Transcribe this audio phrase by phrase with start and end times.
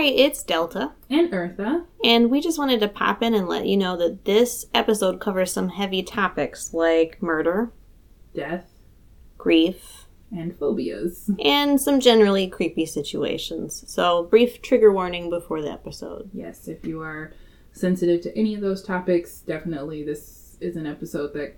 [0.00, 0.92] Hi, it's Delta.
[1.10, 1.84] And Eartha.
[2.02, 5.52] And we just wanted to pop in and let you know that this episode covers
[5.52, 7.70] some heavy topics like murder,
[8.34, 8.64] Death.
[9.36, 11.30] grief, And phobias.
[11.44, 13.84] and some generally creepy situations.
[13.88, 16.30] So, brief trigger warning before the episode.
[16.32, 17.34] Yes, if you are
[17.74, 21.56] sensitive to any of those topics, definitely this is an episode that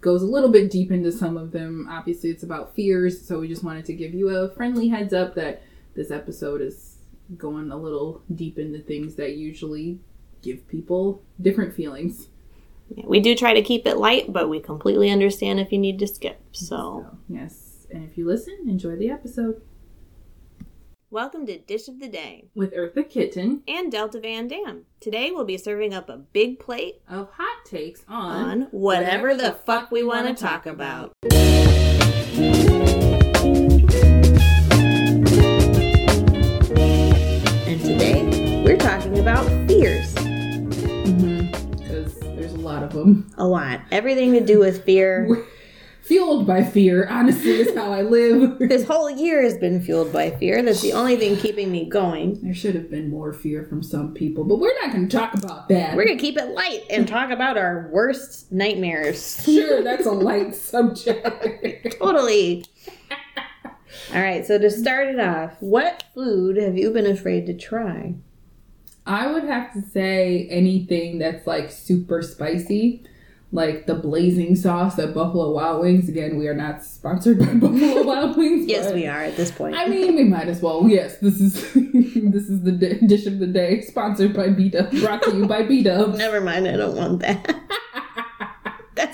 [0.00, 1.86] goes a little bit deep into some of them.
[1.88, 5.36] Obviously, it's about fears, so we just wanted to give you a friendly heads up
[5.36, 5.62] that
[5.94, 6.93] this episode is
[7.36, 9.98] going a little deep into things that usually
[10.42, 12.28] give people different feelings.
[12.94, 15.98] Yeah, We do try to keep it light, but we completely understand if you need
[16.00, 16.40] to skip.
[16.52, 17.86] So, So, yes.
[17.90, 19.62] And if you listen, enjoy the episode.
[21.10, 24.84] welcome to Dish of the Day With Eartha Kitten and Delta Van Dam.
[25.00, 29.90] Today we'll be serving up a big plate of hot takes on whatever the fuck
[29.92, 31.12] we want to talk about.
[31.22, 32.73] And
[42.94, 43.30] them.
[43.36, 43.80] A lot.
[43.90, 45.44] Everything to do with fear.
[46.02, 48.58] Fueled by fear, honestly, is how I live.
[48.68, 50.62] This whole year has been fueled by fear.
[50.62, 52.38] That's the only thing keeping me going.
[52.42, 55.32] There should have been more fear from some people, but we're not going to talk
[55.32, 55.96] about that.
[55.96, 59.42] We're going to keep it light and talk about our worst nightmares.
[59.44, 61.96] sure, that's a light subject.
[61.98, 62.66] Totally.
[64.12, 68.14] All right, so to start it off, what food have you been afraid to try?
[69.06, 73.02] I would have to say anything that's like super spicy,
[73.52, 76.08] like the blazing sauce at Buffalo Wild Wings.
[76.08, 78.66] Again, we are not sponsored by Buffalo Wild Wings.
[78.66, 79.76] Yes, we are at this point.
[79.76, 80.88] I mean, we might as well.
[80.88, 84.90] Yes, this is this is the di- dish of the day, sponsored by B Dub,
[84.92, 86.16] brought to you by B Dubs.
[86.18, 87.54] Never mind, I don't want that.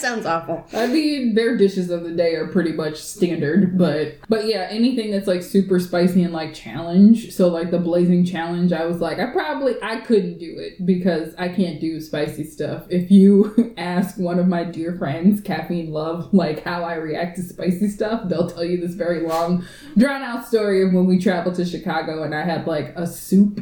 [0.01, 0.67] Sounds awful.
[0.73, 5.11] I mean, their dishes of the day are pretty much standard, but but yeah, anything
[5.11, 7.33] that's like super spicy and like challenge.
[7.33, 11.35] So like the blazing challenge, I was like, I probably I couldn't do it because
[11.37, 12.87] I can't do spicy stuff.
[12.89, 17.43] If you ask one of my dear friends, Caffeine Love, like how I react to
[17.43, 19.65] spicy stuff, they'll tell you this very long,
[19.97, 23.61] drawn out story of when we traveled to Chicago and I had like a soup.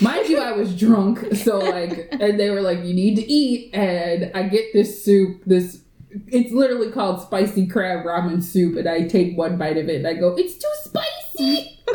[0.00, 3.72] Mind you, I was drunk, so like, and they were like, "You need to eat,"
[3.74, 5.80] and I get this soup, this
[6.28, 10.06] it's literally called spicy crab ramen soup and i take one bite of it and
[10.06, 11.80] i go it's too spicy.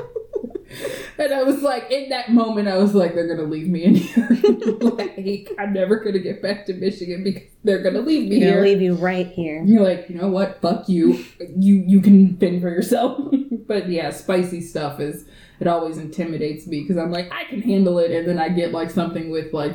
[1.18, 3.96] And i was like in that moment i was like they're gonna leave me in
[3.96, 4.30] here.
[4.82, 8.62] Like i'm never gonna get back to michigan because they're gonna leave me gonna here.
[8.62, 9.64] leave you right here.
[9.66, 10.62] you're like you know what?
[10.62, 11.26] Fuck you.
[11.58, 13.20] You you can fend for yourself.
[13.68, 15.26] But yeah spicy stuff is
[15.60, 18.12] it always intimidates me because i'm like i can handle it.
[18.12, 19.74] And then i get like something with like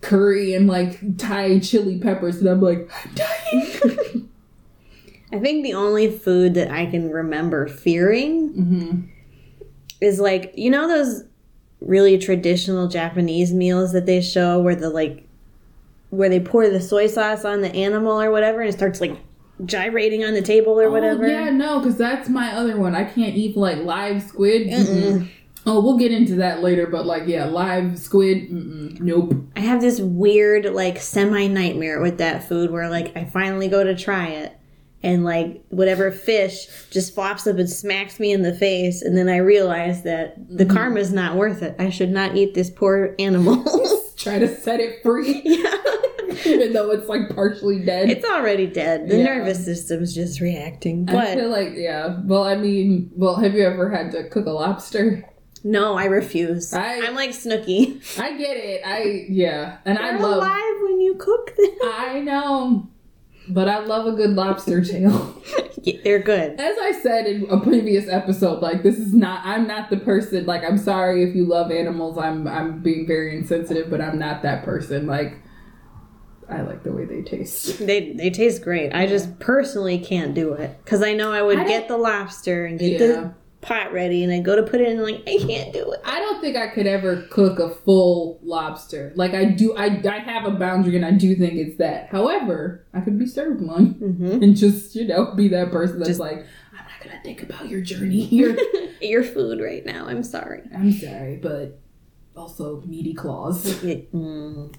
[0.00, 4.30] curry and like thai chili peppers and i'm like i'm dying.
[5.32, 9.00] I think the only food that I can remember fearing hmm
[10.00, 11.24] is like, you know, those
[11.80, 15.26] really traditional Japanese meals that they show where the like,
[16.10, 19.16] where they pour the soy sauce on the animal or whatever and it starts like
[19.64, 21.24] gyrating on the table or whatever.
[21.24, 22.94] Oh, yeah, no, because that's my other one.
[22.94, 24.68] I can't eat like live squid.
[24.68, 25.28] Mm-mm.
[25.68, 28.50] Oh, we'll get into that later, but like, yeah, live squid.
[29.00, 29.34] Nope.
[29.56, 33.82] I have this weird, like, semi nightmare with that food where, like, I finally go
[33.82, 34.52] to try it.
[35.02, 39.28] And like whatever fish just flops up and smacks me in the face, and then
[39.28, 40.76] I realize that the Mm-hmm.
[40.76, 41.76] karma's not worth it.
[41.78, 43.62] I should not eat this poor animal.
[44.16, 45.76] Try to set it free, yeah.
[46.46, 48.10] even though it's like partially dead.
[48.10, 49.08] It's already dead.
[49.08, 49.24] The Yeah.
[49.24, 51.08] nervous system's just reacting.
[51.08, 52.20] I feel like, yeah.
[52.24, 55.24] Well, I mean, well, have you ever had to cook a lobster?
[55.64, 56.72] no, I refuse.
[56.72, 58.00] I- I'm like Snooki.
[58.20, 58.82] I get it.
[58.84, 60.36] I yeah, and I They're love.
[60.36, 61.74] alive when you cook them.
[61.82, 62.88] I know,
[63.48, 65.42] but I love a good lobster tail.
[65.82, 66.60] Yeah, They're good.
[66.60, 70.44] As I said in a previous episode, like this is not I'm not the person
[70.46, 72.16] like I'm sorry if you love animals.
[72.18, 75.06] I'm I'm being very insensitive, but I'm not that person.
[75.06, 75.38] Like
[76.48, 77.78] I like the way they taste.
[77.84, 78.94] They they taste great.
[78.94, 82.64] I just personally can't do it because I know I would I get the lobster
[82.66, 83.06] and get Yeah.
[83.06, 86.00] the pot ready, and I go to put it in, like I can't do it.
[86.04, 89.12] I don't think I could ever cook a full lobster.
[89.16, 92.08] Like I do I I have a boundary and I do think it's that.
[92.10, 96.10] However, I could be served one hmm and just, you know, be that person that's
[96.10, 96.38] Just- like,
[96.72, 98.56] I'm not gonna think about your journey here.
[99.00, 100.06] Your food right now.
[100.06, 100.62] I'm sorry.
[100.74, 101.78] I'm sorry, but
[102.36, 103.82] also meaty claws.
[103.84, 104.72] It- mm,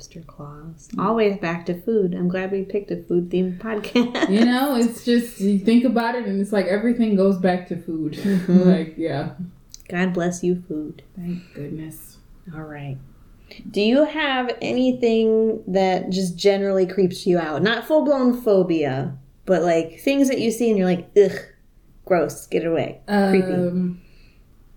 [0.00, 0.88] lobster claws.
[0.98, 2.14] Always back to food.
[2.14, 4.30] I'm glad we picked a food themed podcast.
[4.30, 7.76] you know, it's just you think about it and it's like everything goes back to
[7.76, 8.14] food.
[8.14, 8.64] Mhm.
[8.78, 9.32] like, yeah.
[9.90, 11.02] God bless you, food.
[11.16, 12.16] Thank goodness.
[12.54, 12.96] All right.
[13.70, 17.62] Do you have anything that just generally creeps you out?
[17.62, 21.36] Not full blown phobia, but like things that you see and you're like, ugh,
[22.06, 23.00] gross, get away.
[23.06, 23.52] Creepy.
[23.52, 24.00] Um,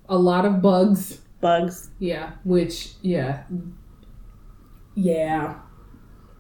[0.10, 1.22] a lot of bugs.
[1.40, 1.92] bugs.
[2.00, 3.44] Yeah, which yeah,
[4.96, 5.60] yeah,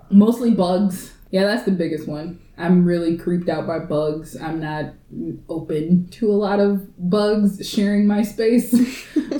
[0.10, 1.14] mostly bugs.
[1.32, 2.40] Yeah, that's the biggest one.
[2.56, 4.40] I'm really creeped out by bugs.
[4.40, 4.94] I'm not
[5.50, 8.72] open to a lot of bugs sharing my space.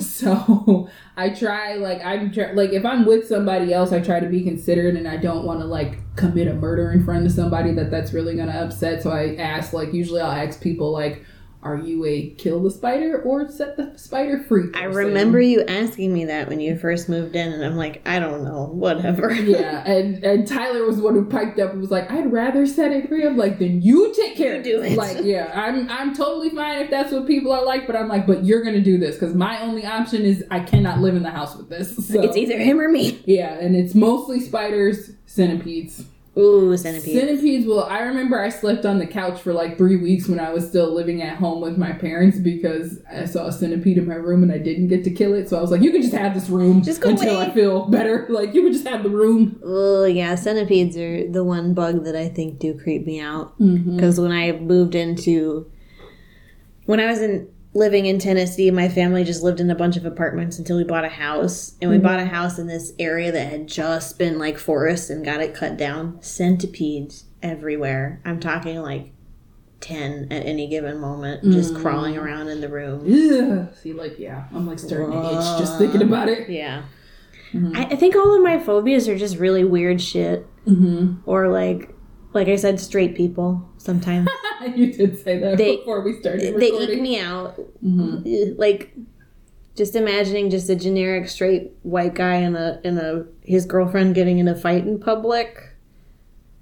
[0.00, 4.28] so I try like I'm try, like if I'm with somebody else, I try to
[4.28, 7.72] be considerate and I don't want to like commit a murder in front of somebody
[7.74, 9.00] that that's really gonna upset.
[9.00, 11.24] So I ask like usually I'll ask people like
[11.64, 14.68] are you a kill the spider or set the spider free?
[14.74, 18.18] I remember you asking me that when you first moved in, and I'm like, I
[18.18, 19.32] don't know, whatever.
[19.44, 22.66] Yeah, and and Tyler was the one who piped up and was like, "I'd rather
[22.66, 24.96] set it free." I'm like, "Then you take care You of do it.
[24.96, 28.26] Like, yeah, I'm I'm totally fine if that's what people are like, but I'm like,
[28.26, 31.30] but you're gonna do this because my only option is I cannot live in the
[31.30, 31.94] house with this.
[32.08, 33.22] So, It's either him or me.
[33.26, 36.04] yeah, and it's mostly spiders, centipedes.
[36.36, 37.16] Ooh, centipede.
[37.16, 37.66] Centipedes.
[37.66, 40.66] Well, I remember I slept on the couch for like three weeks when I was
[40.66, 44.42] still living at home with my parents because I saw a centipede in my room
[44.42, 45.48] and I didn't get to kill it.
[45.48, 47.50] So I was like, "You can just have this room Just go until away." I
[47.50, 48.26] feel better.
[48.34, 52.16] Like you can just have the room." Oh yeah, centipedes are the one bug that
[52.16, 53.58] I think do creep me out.
[53.60, 53.94] Mm-hmm.
[53.94, 55.70] Because when I moved into,
[56.86, 60.06] when I was in living in Tennessee, my family just lived in a bunch of
[60.06, 62.06] apartments until we bought a house, and we mm-hmm.
[62.06, 65.54] bought a house in this area that had just been like forest and got it
[65.54, 66.22] cut down.
[66.22, 68.20] Centipedes everywhere.
[68.24, 69.12] I'm talking like
[69.80, 71.82] ten at any given moment, just mm.
[71.82, 73.70] crawling around in the room.
[73.74, 76.48] See, like, yeah, I'm like starting to itch just thinking about it.
[76.48, 76.84] Yeah.
[77.52, 77.76] Mm-hmm.
[77.76, 80.46] I, I think all of my phobias are just really weird shit.
[80.66, 81.28] Mm-hmm.
[81.28, 81.93] Or like
[82.34, 84.28] like I said, straight people sometimes.
[84.74, 86.96] you did say that They- before we started they recording.
[86.98, 87.58] eke me out.
[87.84, 88.58] Mhm.
[88.58, 88.92] Like
[89.76, 94.38] just imagining just a generic straight white guy and a and a his girlfriend getting
[94.38, 95.56] in a fight in public.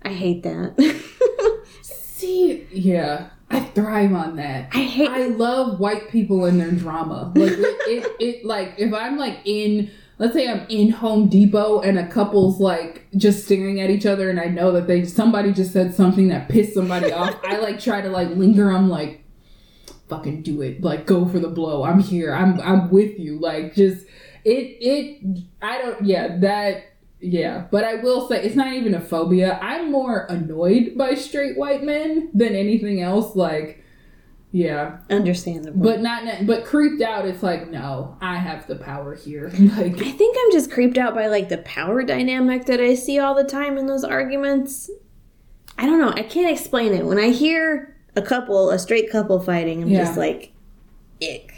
[0.02, 0.74] I hate that.
[1.82, 4.68] See, yeah, I thrive on that.
[4.72, 7.32] I hate I love white people and their drama.
[7.34, 7.58] Like it,
[7.88, 9.90] it, it, like if I'm like in,
[10.22, 14.30] let's say I'm in Home Depot and a couple's like just staring at each other,
[14.30, 17.36] and I know that they somebody just said something that pissed somebody off.
[17.44, 18.70] I like try to like linger.
[18.70, 19.24] I'm like,
[20.08, 20.80] fucking do it.
[20.80, 21.82] Like go for the blow.
[21.82, 22.32] I'm here.
[22.32, 23.40] I'm I'm with you.
[23.40, 24.06] Like just
[24.44, 25.44] it it.
[25.60, 26.04] I don't.
[26.04, 26.84] Yeah that.
[27.24, 29.58] Yeah, but I will say it's not even a phobia.
[29.60, 33.36] I'm more annoyed by straight white men than anything else.
[33.36, 33.81] Like,
[34.52, 35.80] yeah, understandable.
[35.82, 37.26] but not but creeped out.
[37.26, 39.50] It's like no, I have the power here.
[39.58, 43.18] Like, I think I'm just creeped out by like the power dynamic that I see
[43.18, 44.90] all the time in those arguments.
[45.78, 46.10] I don't know.
[46.10, 47.04] I can't explain it.
[47.06, 50.04] When I hear a couple, a straight couple fighting, I'm Yeah.
[50.04, 50.52] just like,
[51.22, 51.54] ick.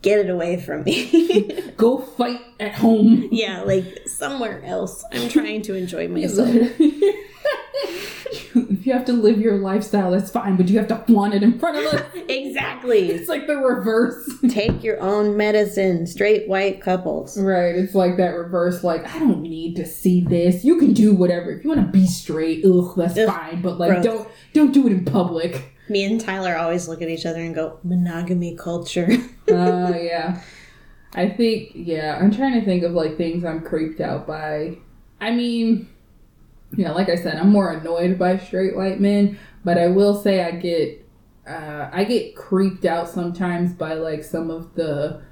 [0.00, 1.72] Get it away from me.
[1.76, 3.28] go fight at home.
[3.32, 5.04] yeah, like somewhere else.
[5.12, 6.48] I'm trying to enjoy myself.
[8.70, 11.42] if you have to live your lifestyle, that's fine, but you have to flaunt it
[11.42, 12.06] in front of us.
[12.28, 13.10] exactly.
[13.10, 14.28] It's like the reverse.
[14.48, 16.06] Take your own medicine.
[16.06, 17.38] Straight white couples.
[17.40, 20.64] Right, it's like that reverse, like, I don't need to see this.
[20.64, 21.50] You can do whatever.
[21.50, 23.62] If you want to be straight, ugh, that's Ugh, fine.
[23.62, 24.04] But like gross.
[24.04, 25.74] don't don't do it in public.
[25.88, 29.08] Me and Tyler always look at each other and go, monogamy culture.
[29.50, 30.42] uh yeah.
[31.14, 34.76] I think yeah, I'm trying to think of like things I'm creeped out by.
[35.20, 35.88] I mean,
[36.76, 40.42] yeah, like I said, I'm more annoyed by straight white men, but I will say
[40.42, 41.04] I get
[41.46, 45.22] uh I get creeped out sometimes by like some of the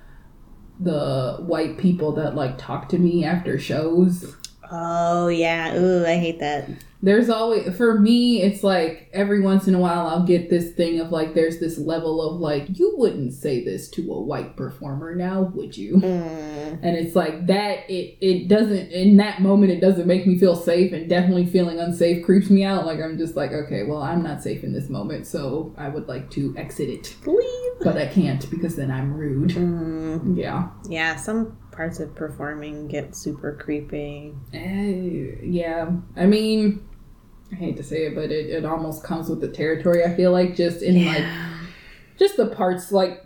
[0.80, 4.36] the white people that like talk to me after shows.
[4.70, 5.76] oh, yeah.
[5.76, 6.68] Ooh, I hate that.
[7.06, 10.98] There's always for me it's like every once in a while I'll get this thing
[11.00, 15.14] of like there's this level of like you wouldn't say this to a white performer
[15.14, 15.94] now, would you?
[15.96, 16.80] Mm.
[16.82, 20.56] and it's like that it it doesn't in that moment it doesn't make me feel
[20.56, 24.22] safe and definitely feeling unsafe creeps me out like i'm just like okay well i'm
[24.22, 27.72] not safe in this moment so i would like to exit it Leave.
[27.82, 30.36] but i can't because then i'm rude Mm.
[30.36, 34.34] yeah Yeah, some parts of performing get super creepy.
[34.52, 36.86] Eh, yeah i mean
[37.52, 40.32] i hate to say it but it, it almost comes with the territory i feel
[40.32, 41.24] like just in like
[42.18, 43.22] just the parts like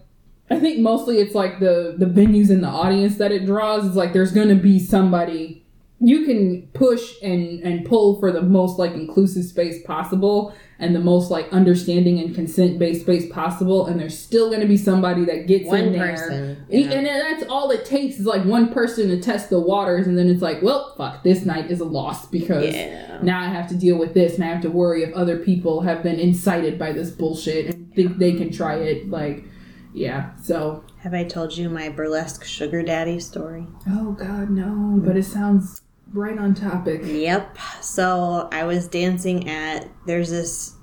[0.51, 3.87] I think mostly it's like the the venues and the audience that it draws.
[3.87, 5.60] It's like there's gonna be somebody
[6.03, 11.01] you can push and and pull for the most like inclusive space possible and the
[11.01, 15.47] most like understanding and consent based space possible, and there's still gonna be somebody that
[15.47, 16.13] gets One in there.
[16.13, 16.65] person.
[16.71, 16.91] Yeah.
[16.93, 20.29] And that's all it takes is like one person to test the waters, and then
[20.31, 23.19] it's like, well, fuck, this night is a loss because Yeah.
[23.23, 25.83] now I have to deal with this, and I have to worry if other people
[25.83, 29.11] have been incited by this bullshit and think they can try it.
[29.11, 29.45] Like,
[29.93, 30.31] yeah.
[30.43, 33.67] So, Have I told you my burlesque sugar daddy story?
[33.87, 37.03] oh god, no, but it sounds right on topic.
[37.05, 37.57] Yep.
[37.81, 40.75] So I was dancing at there's this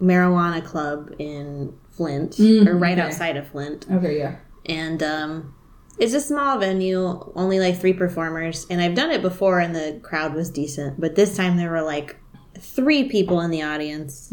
[0.00, 3.06] marijuana club in Flint, Mm, or right okay.
[3.06, 4.36] outside of Flint, Okay, yeah.
[4.66, 5.54] and um,
[5.98, 10.00] It's a small venue, only like three performers, and I've done it before, and the
[10.02, 10.98] crowd was decent.
[11.00, 12.16] But this time there were like
[12.58, 14.32] three people in the audience,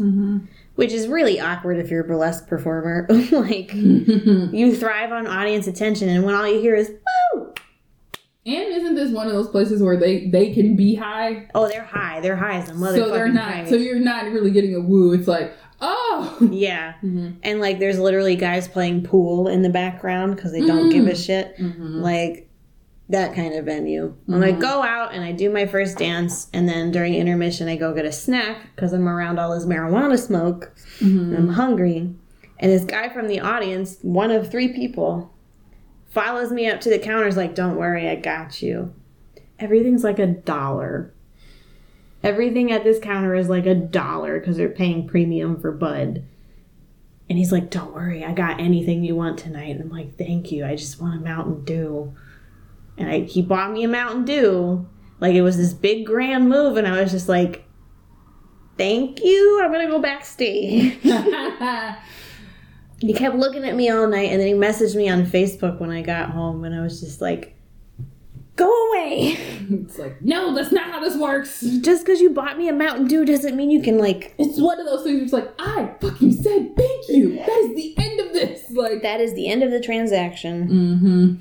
[0.76, 3.06] which is really awkward if you're a burlesque performer.
[3.32, 6.90] like you thrive on audience attention, and when all you hear is
[7.34, 7.47] "woo,"
[8.48, 11.84] And isn't this one of those places where they they can be high, oh, they're
[11.84, 13.52] high, they're high as a motherfucking so they're not.
[13.52, 13.68] kite.
[13.68, 15.12] So you're not really getting a woo.
[15.12, 15.52] It's like,
[15.82, 16.94] oh, Yeah.
[17.02, 17.40] Mm-hmm.
[17.42, 21.10] And like there's literally guys playing pool in the background because they don't give a
[21.10, 21.26] mm.
[21.26, 21.58] shit.
[21.58, 22.00] Mm-hmm.
[22.00, 22.48] Like
[23.10, 24.14] that kind of venue.
[24.26, 24.60] And I mm-hmm.
[24.60, 28.04] go out and I do my first dance, and then during intermission, I go get
[28.04, 30.72] a snack because I'm around all this marijuana smoke.
[31.00, 32.14] And I'm hungry.
[32.60, 35.32] And this guy from the audience, one of three people,
[36.08, 38.94] follows me up to the counter, is like, Don't worry, I got you.
[39.58, 41.12] Everything's like a dollar.
[42.22, 46.24] Everything at this counter is like a dollar because they're paying premium for Bud.
[47.28, 49.70] And he's like, Don't worry, I got anything you want tonight.
[49.70, 50.64] And I'm like, Thank you.
[50.64, 52.14] I just want a Mountain Dew.
[52.96, 54.88] And I, he bought me a Mountain Dew.
[55.20, 56.76] Like it was this big grand move.
[56.76, 57.64] And I was just like,
[58.76, 59.60] Thank you.
[59.62, 60.98] I'm going to go backstage.
[63.00, 64.30] he kept looking at me all night.
[64.30, 66.64] And then he messaged me on Facebook when I got home.
[66.64, 67.54] And I was just like,
[68.56, 69.36] Go away.
[69.70, 71.60] it's like, no, that's not how this works.
[71.60, 74.80] Just because you bought me a Mountain Dew doesn't mean you can, like, It's one
[74.80, 75.14] of those things.
[75.16, 77.36] Where it's like, I fucking said thank you.
[77.36, 78.68] That is the end of this.
[78.72, 80.68] Like, that is the end of the transaction.
[80.68, 81.34] Mm-hmm.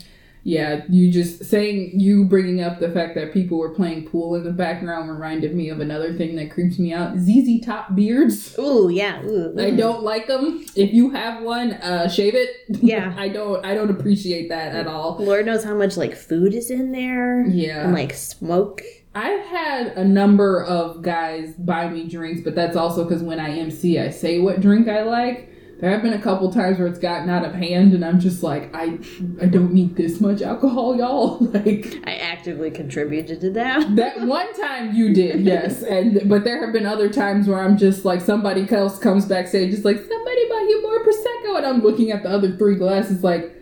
[0.48, 4.46] Yeah, you just saying you bringing up the fact that people were playing pool in
[4.46, 8.58] the background reminded me of another thing that creeps me out: ZZ Top beards.
[8.58, 9.22] Ooh, yeah.
[9.26, 10.66] Ooh, I don't like them.
[10.74, 12.50] If you have one, uh, shave it.
[12.70, 13.14] Yeah.
[13.18, 13.66] I don't.
[13.66, 15.18] I don't appreciate that at all.
[15.20, 17.46] Lord knows how much like food is in there.
[17.46, 17.84] Yeah.
[17.84, 18.84] And like smoke.
[19.14, 23.50] I've had a number of guys buy me drinks, but that's also because when I
[23.50, 25.50] MC, I say what drink I like.
[25.80, 28.42] There have been a couple times where it's gotten out of hand, and I'm just
[28.42, 28.98] like, I,
[29.40, 31.38] I don't need this much alcohol, y'all.
[31.58, 33.96] Like I actively contributed to that.
[33.96, 37.78] that one time you did, yes, and but there have been other times where I'm
[37.78, 41.82] just like, somebody else comes backstage, just like somebody bought you more prosecco, and I'm
[41.82, 43.56] looking at the other three glasses, like,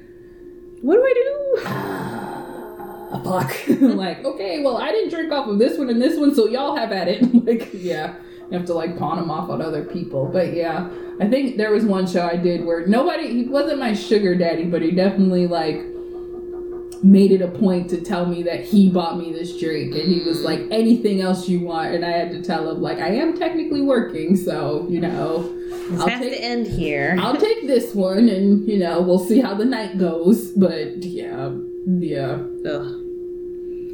[0.82, 1.96] What do I do?
[3.26, 3.68] fuck.
[3.82, 6.76] like, okay, well, I didn't drink off of this one and this one, so y'all
[6.76, 7.46] have at it.
[7.46, 8.16] like, yeah.
[8.52, 10.28] You have to like pawn them off on other people.
[10.28, 10.88] But yeah,
[11.20, 14.66] I think there was one show I did where nobody, he wasn't my sugar daddy,
[14.66, 15.82] but he definitely like
[17.04, 19.94] made it a point to tell me that he bought me this drink.
[19.96, 20.72] And he was like, mm.
[20.72, 21.94] anything else you want.
[21.94, 25.44] And I had to tell him, like, I am technically working, so, you know.
[25.90, 27.16] This I'll has take- to end here.
[27.22, 30.52] I'll take this one and, you know, we'll see how the night goes.
[30.52, 31.52] But yeah,
[31.86, 32.40] yeah.
[32.68, 33.05] Ugh.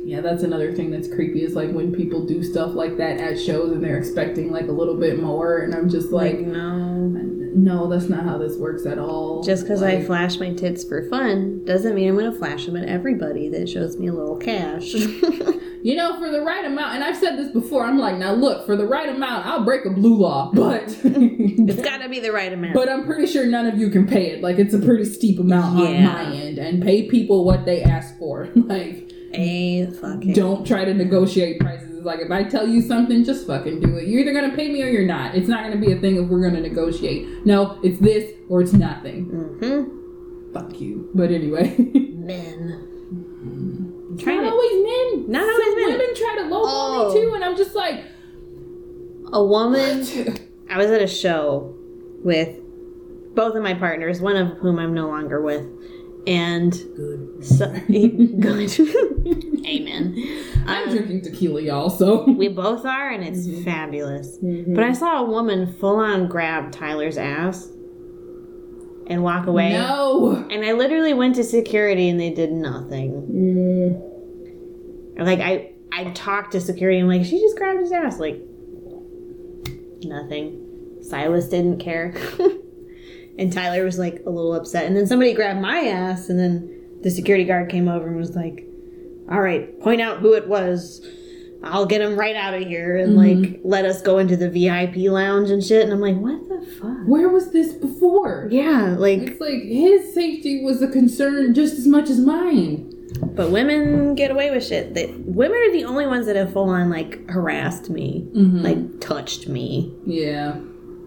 [0.03, 3.39] Yeah, that's another thing that's creepy is like when people do stuff like that at
[3.39, 5.59] shows and they're expecting like a little bit more.
[5.59, 7.07] And I'm just Like, like, no.
[7.53, 9.43] no, that's not how this works at all.
[9.43, 12.75] Just because I flash my tits for fun doesn't mean I'm going to flash them
[12.77, 14.93] at everybody that shows me a little cash.
[15.83, 18.67] You know, for the right amount, and I've said this before, I'm like, now look,
[18.67, 20.51] for the right amount, I'll break a blue law.
[20.61, 20.95] But.
[21.03, 22.75] it's got to be the right amount.
[22.75, 24.43] But I'm pretty sure none of you can pay it.
[24.43, 28.15] Like it's a pretty steep amount on my end, and pay people what they ask
[28.19, 28.47] for.
[28.55, 30.33] Like a fucking.
[30.33, 31.89] don't try to negotiate prices.
[31.97, 34.07] It's Like if I tell you something, just fucking do it.
[34.07, 35.35] You're either gonna pay me or you're not.
[35.35, 37.45] It's not gonna be a thing if we're gonna negotiate.
[37.45, 39.25] No, it's this or it's nothing.
[39.25, 41.09] hmm Fuck you.
[41.13, 42.87] But anyway, Men.
[44.13, 45.31] it's Trying not to- always men.
[45.31, 45.85] Not Some always men.
[45.99, 47.13] Women try to lowball Oh.
[47.13, 48.03] me too, and I'm just like,
[49.33, 50.05] A woman.
[50.69, 51.73] I was at a show
[52.23, 52.57] with
[53.35, 55.65] both of my partners, one of whom I'm no longer with,
[56.27, 57.43] and good.
[57.45, 58.71] so, good.
[59.65, 60.15] Amen.
[60.67, 61.89] I'm Um, drinking tequila, y'all.
[61.89, 63.63] So we both are, and it's Mm-hmm.
[63.63, 64.37] fabulous.
[64.41, 67.67] But I saw a woman full on grab Tyler's ass
[69.07, 69.73] and walk away.
[69.73, 70.35] no.
[70.51, 74.07] And I literally went to security, and they did nothing.
[75.17, 76.99] Like I, I talked to security.
[76.99, 78.19] I'm like, she just grabbed his ass.
[78.19, 78.39] Like
[80.03, 80.67] nothing.
[81.03, 82.13] Silas didn't care,
[83.37, 84.85] and Tyler was like a little upset.
[84.85, 86.69] And then somebody grabbed my ass, and then
[87.01, 88.65] the security guard came over and was like,
[89.29, 91.01] "All right, point out who it was.
[91.63, 95.09] I'll get him right out of here, and like let us go into the VIP
[95.11, 98.47] lounge and shit." And I'm like, "What the fuck?" Where was this before?
[98.51, 102.93] Yeah, like, It's like his safety was a concern just as much as mine.
[103.35, 104.93] but women get away with shit.
[104.93, 108.63] They, women are the only ones that have full on like harassed me, Mhm.
[108.63, 109.93] like touched me.
[110.05, 110.55] Yeah.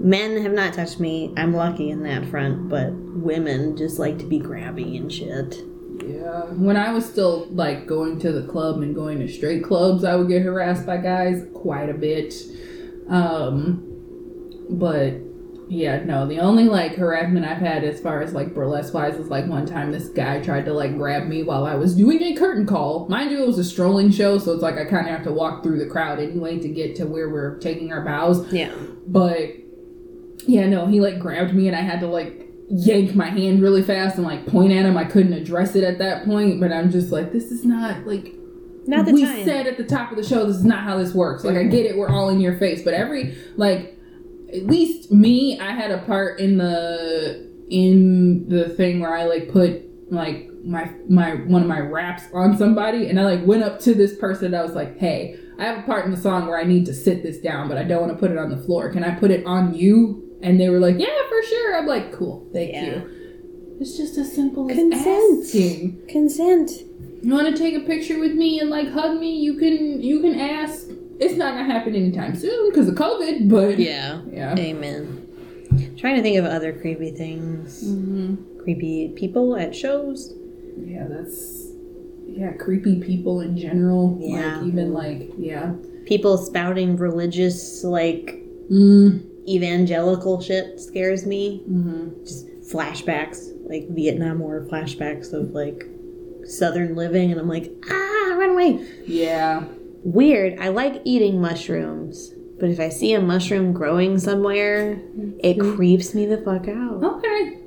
[0.01, 1.33] Men have not touched me.
[1.37, 5.63] I'm lucky in that front, but women just like to be grabby and shit.
[6.05, 6.43] Yeah.
[6.53, 10.17] When I was still like going to the club and going to straight clubs, I
[10.17, 12.35] would get harassed by guys quite a bit.
[13.09, 13.91] Um
[14.69, 15.15] but
[15.69, 16.27] Yeah, no.
[16.27, 19.65] The only like harassment I've had as far as like burlesque wise is like one
[19.65, 23.09] time this guy tried to like grab me while I was doing a curtain call.
[23.09, 25.33] Mind you, it was a strolling show, so it's like I kind of have to
[25.33, 28.53] walk through the crowd anyway to get to where we're taking our bows.
[28.53, 28.75] Yeah.
[29.07, 29.55] But
[30.47, 33.83] yeah, no, he like grabbed me and I had to like yank my hand really
[33.83, 34.97] fast and like point at him.
[34.97, 38.33] I couldn't address it at that point, but I'm just like, this is not like
[38.87, 39.45] Not the we time.
[39.45, 41.63] said at the top of the show this is not how this works like i
[41.65, 43.97] get it we're all in your face but every like
[44.53, 49.51] at least me i had a part in the in the thing where i like
[49.51, 49.83] put
[50.13, 53.95] like my my one of my raps on somebody and i like went up to
[53.95, 56.59] this person and i was like hey i have a part in the song where
[56.59, 58.59] i need to sit this down but i don't want to put it on the
[58.65, 61.87] floor can i put it on you and they were like yeah for sure i'm
[61.87, 62.85] like cool thank Yeah.
[62.87, 65.43] you it's just as simple as Consent.
[65.45, 66.71] asking Consent.
[67.23, 70.21] you want to take a picture with me and like hug me you can you
[70.21, 70.87] can ask
[71.19, 74.21] it's not gonna happen anytime soon because of covid but Yeah.
[74.31, 75.03] yeah Amen.
[75.97, 77.83] trying to think of other creepy things.
[77.85, 78.63] Mhm.
[78.63, 80.35] Creepy people at shows.
[80.95, 81.39] yeah that's
[82.27, 84.59] yeah creepy people in general Yeah.
[84.59, 85.73] like even like yeah
[86.07, 88.27] People spouting religious, like
[88.71, 89.25] mm.
[89.49, 91.59] Evangelical shit scares me.
[91.67, 95.85] hmm Just flashbacks, like Vietnam War flashbacks of like
[96.45, 98.87] Southern living, and I'm like, ah, run away.
[99.07, 99.65] yeah
[100.03, 100.59] Weird.
[100.59, 105.01] I like eating mushrooms, but if I see a mushroom growing somewhere,
[105.43, 107.03] it creeps me the fuck out.
[107.03, 107.59] okay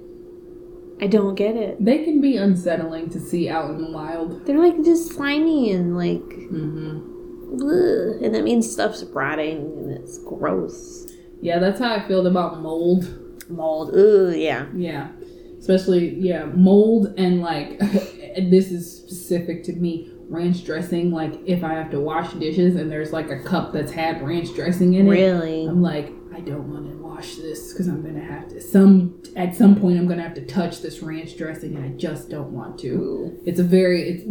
[0.99, 1.83] I don't get it.
[1.83, 5.95] they can be unsettling to see out in the wild They're like just slimy and
[5.97, 7.13] like, hmm
[7.53, 11.07] ugh, and that means stuff's rotting and it's gross.
[11.41, 13.95] Yeah that's how i feel about mold Mold.
[13.95, 14.67] Ooh, yeah.
[14.75, 15.09] Yeah.
[15.59, 21.11] Especially, yeah, mold and like, this is specific to me, ranch dressing.
[21.11, 24.53] Like, if I have to wash dishes and there's like a cup that's had ranch
[24.53, 25.65] dressing in it, Really?
[25.65, 28.61] I'm like, I don't want to wash this because I'm gonna have to.
[28.61, 32.29] Some at some point, I'm gonna have to touch this ranch dressing, and I just
[32.29, 32.89] don't want to.
[32.89, 33.39] Ooh.
[33.43, 34.23] It's a very, it's.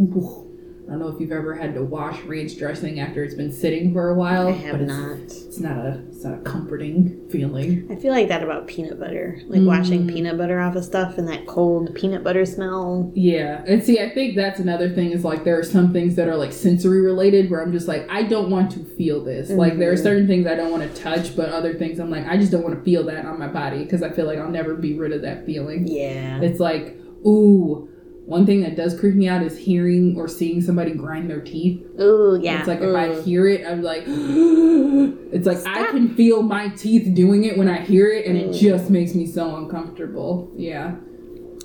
[0.86, 3.92] I don't know if you've ever had to wash ranch dressing after it's been sitting
[3.92, 4.48] for a while.
[4.48, 5.18] I have but it's, not.
[5.18, 7.88] It's not a, it's not a comforting feeling.
[7.90, 9.40] I feel like that about peanut butter.
[9.46, 10.12] Like washing mm.
[10.12, 13.10] peanut butter off of stuff and that cold peanut butter smell.
[13.16, 16.28] Yeah, and see, I think that's another thing is like there are some things that
[16.28, 19.50] are like sensory related where I'm just like I don't want to feel this.
[19.50, 20.04] Like there are mm-hmm.
[20.04, 22.62] certain things I don't want to touch, but other things I'm like I just don't
[22.62, 25.12] want to feel that on my body because I feel like I'll never be rid
[25.12, 25.88] of that feeling.
[25.88, 26.40] Yeah.
[26.42, 26.96] It's like
[27.26, 27.88] ooh,
[28.26, 31.80] one thing that does creep me out is hearing or seeing somebody grind their teeth.
[32.00, 32.58] Ooh, yeah.
[32.58, 32.90] It's like Ooh.
[32.90, 37.56] if I hear it, I'm like, it's like I can feel my teeth doing it
[37.56, 40.50] when I hear it, and it just makes me so uncomfortable.
[40.56, 40.96] Yeah.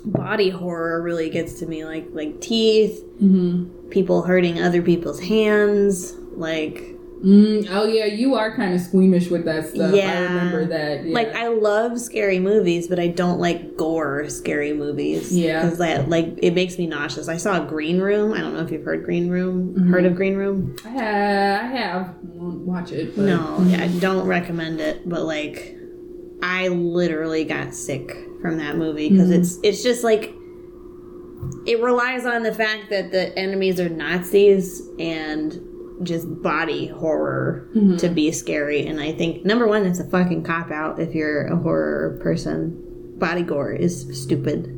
[0.04, 3.88] body horror really gets to me like like teeth Mm-hmm.
[3.90, 6.91] people hurting other people's hands like
[7.22, 9.92] Mm, oh yeah, you are kind of squeamish with that stuff.
[9.94, 10.22] I Yeah.
[10.22, 11.04] remember that.
[11.04, 11.14] Yeah.
[11.14, 15.62] like i love scary movies but i don't like gore scary movies Yeah.
[15.62, 18.70] because that like it makes me nauseous i saw green room i don't know if
[18.72, 19.92] you've heard green room Mm-hmm.
[19.92, 22.14] heard of green room I, ha- I have.
[22.24, 23.14] Won't watch it.
[23.14, 23.22] But.
[23.26, 25.76] no i don't recommend it but like
[26.42, 29.40] i literally got sick from that movie because Mm-hmm.
[29.42, 30.34] it's it's just like
[31.66, 35.60] it relies on the fact that the enemies are nazis and
[36.02, 37.96] just body horror Mm-hmm.
[37.98, 41.46] to be scary and i think number one it's a fucking cop out if you're
[41.46, 42.76] a horror person
[43.18, 44.68] body gore is stupid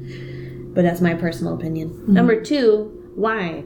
[0.74, 2.12] but that's my personal opinion Mm-hmm.
[2.14, 3.64] number two why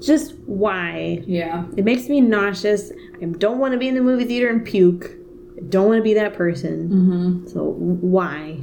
[0.00, 1.66] just why Yeah.
[1.76, 2.92] it makes me nauseous.
[3.20, 5.10] I don't want to be in the movie theater and puke.
[5.56, 6.88] I don't want to be that person.
[6.88, 7.48] Mm-hmm.
[7.48, 8.60] So why?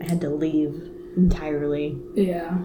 [0.00, 0.74] I had to leave
[1.16, 1.96] entirely.
[2.14, 2.58] Yeah.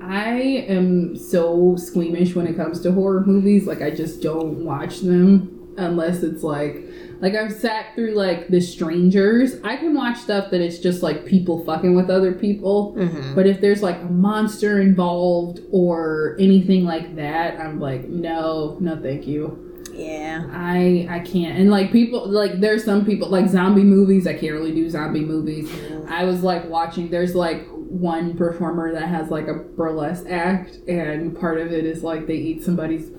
[0.00, 0.32] I
[0.68, 3.66] am so squeamish when it comes to horror movies.
[3.66, 6.84] Like I just don't watch them unless it's like
[7.20, 9.56] like I've sat through like The Strangers.
[9.62, 12.94] I can watch stuff that it's just like people fucking with other people.
[12.96, 13.34] Mm-hmm.
[13.34, 19.00] But if there's like a monster involved or anything like that, I'm like, no, no,
[19.00, 19.66] thank you.
[19.92, 20.46] Yeah.
[20.50, 21.58] I I can't.
[21.58, 24.26] And like people like there's some people like zombie movies.
[24.26, 25.70] I can't really do zombie movies.
[26.08, 27.10] I was like watching.
[27.10, 32.02] There's like one performer that has like a burlesque act, and part of it is
[32.02, 33.10] like they eat somebody's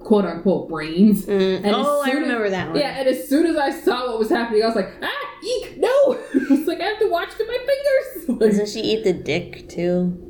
[0.00, 1.26] quote unquote brains.
[1.26, 1.64] Mm.
[1.64, 2.78] And Oh, I soon as- remember that one.
[2.78, 5.74] Yeah, and as soon as I saw what was happening, I was like, ah, eek,
[5.78, 6.18] no!
[6.34, 8.28] it's like, I have to watch with my fingers.
[8.28, 10.22] Like, Doesn't she eat the dick too?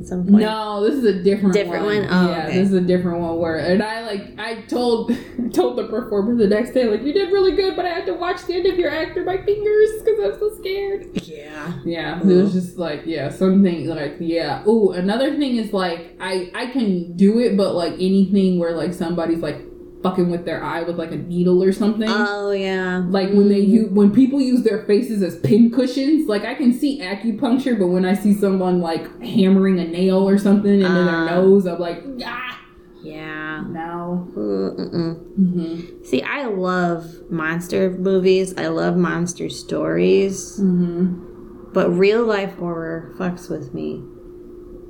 [0.00, 0.42] At some point.
[0.42, 1.98] no, this is a different Different one.
[2.02, 2.08] one?
[2.10, 2.58] Oh, yeah, okay.
[2.58, 5.12] this is a different one where and I like I told
[5.52, 8.14] told the performer the next day like you did really good, but I had to
[8.14, 11.06] watch the end of your act through my fingers because I'm so scared.
[11.22, 11.72] Yeah.
[11.84, 14.66] Yeah, it was just like yeah, something like yeah.
[14.66, 18.92] Ooh, another thing is like I I can do it, but like anything where like
[18.92, 19.58] somebody's like
[20.04, 22.08] fucking with their eye with like a needle or something.
[22.08, 23.02] Oh yeah.
[23.08, 26.72] like when they use when people use their faces as pin cushions, like I can
[26.72, 31.04] see acupuncture, but when I see someone like hammering a nail or something into Ah.
[31.26, 32.60] their nose, I'm like, ah,
[33.02, 33.64] Yeah.
[33.68, 34.28] no.
[34.36, 36.04] Mm-hmm.
[36.04, 38.54] See, I love monster movies.
[38.56, 40.60] I love monster stories.
[40.60, 41.72] Mm-hmm.
[41.72, 44.02] But real life horror fucks with me.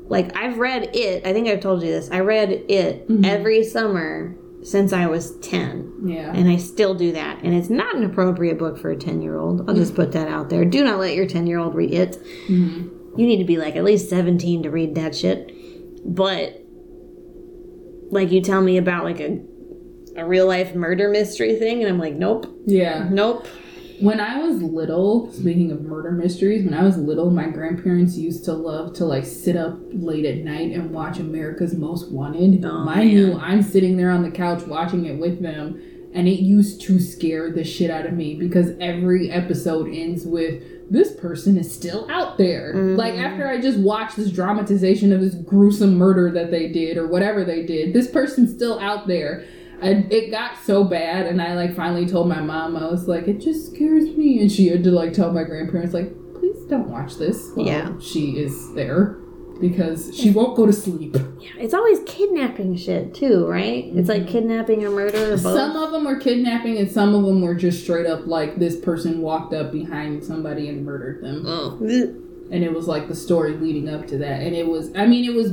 [0.08, 1.26] Like I've read it.
[1.26, 2.10] I think I've told you this.
[2.10, 3.24] I read it Mhm.
[3.24, 6.02] every summer since I was 10.
[6.06, 6.32] Yeah.
[6.32, 7.42] And I still do that.
[7.44, 9.68] And it's not an appropriate book for a 10 year old.
[9.68, 10.64] I'll just put that out there.
[10.64, 12.18] Do not let your 10 year old read it.
[12.48, 13.18] Mm-hmm.
[13.18, 15.52] You need to be like at least 17 to read that shit.
[16.04, 16.62] But
[18.10, 19.40] like you tell me about like a
[20.16, 22.46] a real life murder mystery thing and I'm like, nope.
[22.66, 23.08] Yeah.
[23.10, 23.46] Nope.
[24.00, 28.44] When I was little, speaking of murder mysteries, when I was little, my grandparents used
[28.46, 32.64] to love to like sit up late at night and watch America's Most Wanted.
[32.64, 33.38] Oh, Mind you.
[33.38, 35.80] I'm sitting there on the couch watching it with them,
[36.12, 40.62] and it used to scare the shit out of me because every episode ends with
[40.90, 42.74] this person is still out there.
[42.74, 42.96] Mhm.
[42.98, 47.06] Like after I just watched this dramatization of this gruesome murder that they did or
[47.06, 49.44] whatever they did, this person's still out there.
[49.82, 53.28] I, it got so bad, and I like finally told my mom, I was like,
[53.28, 56.88] it just scares me, and she had to like tell my grandparents, like, please don't
[56.88, 57.50] watch this.
[57.54, 57.98] while Yeah.
[58.00, 59.18] she is there
[59.60, 61.16] because she won't go to sleep.
[61.40, 63.84] Yeah, it's always kidnapping shit too, right?
[63.94, 64.32] It's like mm-hmm.
[64.32, 65.42] kidnapping or murder or both.
[65.42, 68.76] Some of them were kidnapping, and some of them were just straight up like this
[68.80, 71.44] person walked up behind somebody and murdered them.
[71.46, 72.20] oh.
[72.54, 74.38] And it was like the story leading up to that.
[74.46, 75.48] And it was i mean it was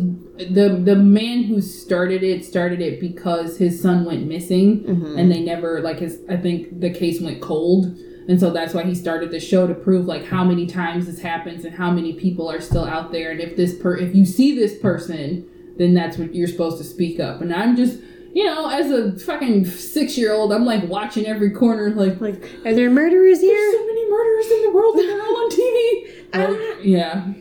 [0.58, 5.20] the the man who started it started it because his son went missing Mhm.
[5.20, 7.84] and they never like his i think the case went cold.
[8.30, 11.20] And so that's why he started the show to prove like how many times this
[11.22, 13.32] happens and how many people are still out there.
[13.32, 15.46] And if this per if you see this person
[15.80, 17.42] then that's what you're supposed to speak up.
[17.42, 17.96] And i'm just
[18.34, 22.44] you know as a fucking six year old i'm like watching every corner like Like,
[22.66, 23.56] are there murderers here?
[23.56, 27.34] there's so many murders in the world and they're all on tv I- yeah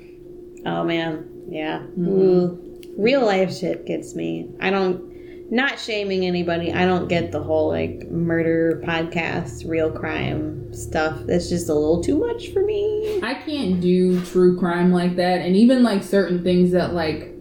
[0.66, 1.86] Oh man, yeah.
[1.98, 2.84] Mhm.
[2.98, 4.50] Real life shit gets me.
[4.60, 5.08] I don't.
[5.50, 6.70] Not shaming anybody.
[6.70, 11.18] I don't get the whole like murder podcast, real crime stuff.
[11.24, 13.20] That's just a little too much for me.
[13.22, 17.34] I can't do true crime like that, and even like certain things that like,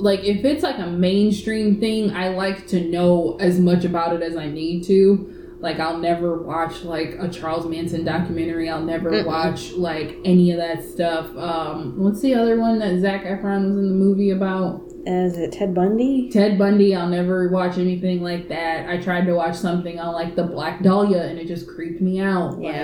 [0.00, 4.22] like if it's like a mainstream thing, I like to know as much about it
[4.22, 5.36] as I need to.
[5.60, 8.70] Like I'll never watch like a Charles Manson documentary.
[8.70, 9.26] I'll never Mm-mm.
[9.26, 11.26] watch like any of that stuff.
[11.36, 14.82] Um, what's the other one that Zac Efron was in the movie about?
[15.06, 16.30] Is it Ted Bundy?
[16.30, 16.94] Ted Bundy.
[16.94, 18.88] I'll never watch anything like that.
[18.88, 22.20] I tried to watch something on like the Black Dahlia, and it just creeped me
[22.20, 22.58] out.
[22.58, 22.74] Like,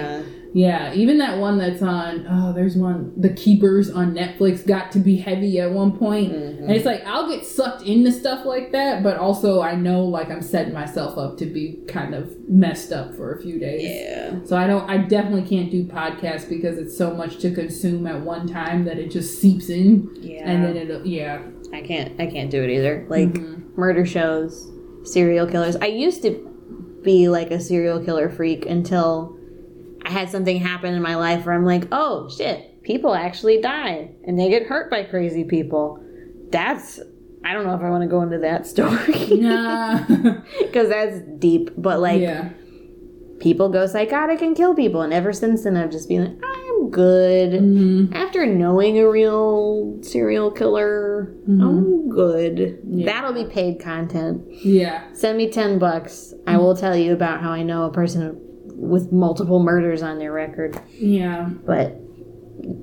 [0.54, 0.92] Yeah.
[0.94, 5.16] even that one that's on oh, there's one The Keepers on Netflix got to be
[5.16, 6.32] heavy at one point.
[6.32, 6.58] Mhm.
[6.62, 10.30] And it's like I'll get sucked into stuff like that, but also I know like
[10.30, 13.82] I'm setting myself up to be kind of messed up for a few days.
[13.82, 14.36] Yeah.
[14.44, 18.20] So I don't I definitely can't do podcasts because it's so much to consume at
[18.22, 20.42] one time that it just seeps in Yeah.
[20.50, 21.42] and then it yeah.
[21.72, 22.18] I can't.
[22.20, 23.04] I can't do it either.
[23.08, 23.76] Like Mhm.
[23.76, 24.70] murder shows,
[25.04, 25.76] serial killers.
[25.76, 26.52] I used to
[27.02, 29.35] be like a serial killer freak until
[30.06, 34.10] I had something happen in my life where I'm like, oh shit, people actually die
[34.24, 35.98] and they get hurt by crazy people.
[36.50, 37.00] That's
[37.44, 40.04] I don't know if I want to go into that story Nah.
[40.60, 41.70] because that's deep.
[41.76, 42.50] But like, yeah.
[43.40, 46.90] people go psychotic and kill people, and ever since then, I've just been like, I'm
[46.90, 47.50] good.
[47.52, 48.14] Mhm.
[48.14, 52.78] After knowing a real serial killer, I'm good.
[52.86, 53.06] Yeah.
[53.06, 54.42] That'll be paid content.
[54.64, 55.12] Yeah.
[55.12, 56.32] Send me 10 bucks.
[56.46, 58.22] I will tell you about how I know a person
[58.78, 60.78] with multiple murders on their record.
[60.98, 61.48] Yeah.
[61.64, 61.96] But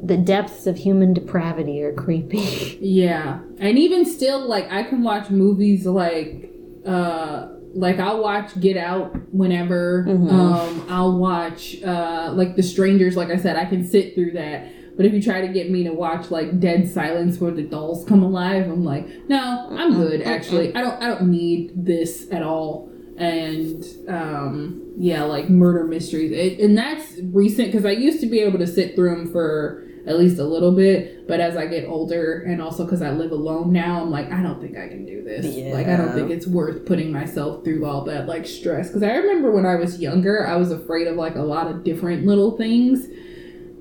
[0.06, 2.39] the depths of human depravity are creepy.
[2.82, 3.39] Yeah.
[3.60, 6.49] And even still, like, I can watch movies like,
[6.86, 10.06] uh, like I'll watch Get Out whenever.
[10.08, 10.29] Mhm.
[10.32, 13.15] Um, I'll watch, uh, like The Strangers.
[13.15, 14.67] Like I said, I can sit through that.
[14.97, 18.06] But if you try to get me to watch like Dead Silence where the dolls
[18.06, 20.21] come alive, I'm like, no, I'm good.
[20.21, 21.01] Actually, I don't.
[21.01, 22.91] I don't need this at all.
[23.23, 28.39] And um, yeah, like murder mysteries, it, and that's recent because I used to be
[28.39, 31.27] able to sit through them for at least a little bit.
[31.27, 34.41] But as I get older, and also because I live alone now, I'm like, I
[34.41, 35.45] don't think I can do this.
[35.73, 38.88] Like, I don't think it's worth putting myself through all that like stress.
[38.88, 41.83] Because I remember when I was younger, I was afraid of like a lot of
[41.83, 43.07] different little things,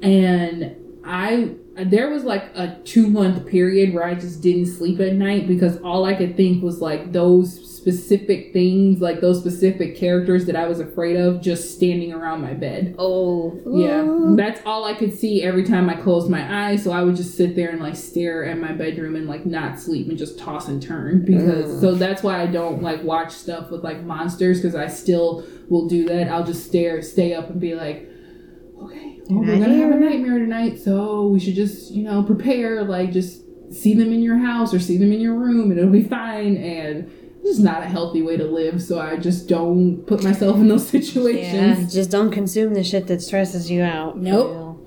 [0.02, 5.14] and I there was like a two month period where I just didn't sleep at
[5.14, 10.46] night because all I could think was like those specific things, like those specific characters
[10.46, 12.94] that I was afraid of, just standing around my bed.
[12.96, 16.84] Oh, Yeah, that's all I could see every time I closed my eyes.
[16.84, 19.80] So I would just sit there and like stare at my bedroom and like not
[19.80, 21.70] sleep and just toss and turn because.
[21.72, 21.80] Mm.
[21.80, 25.88] So that's why I don't like watch stuff with like monsters because I still will
[25.88, 26.28] do that.
[26.28, 28.08] I'll just stare, stay up, and be like,
[28.80, 32.84] okay, well, we're gonna have a nightmare tonight, so we should just you know prepare.
[32.84, 33.42] Like just
[33.74, 36.56] see them in your house or see them in your room, and it'll be fine.
[36.56, 37.10] And
[37.42, 38.82] it's is not a healthy way to live.
[38.82, 41.94] So I just don't put myself in those situations.
[41.94, 42.00] yeah.
[42.00, 44.16] Just don't consume the shit that stresses you out.
[44.18, 44.78] Nope.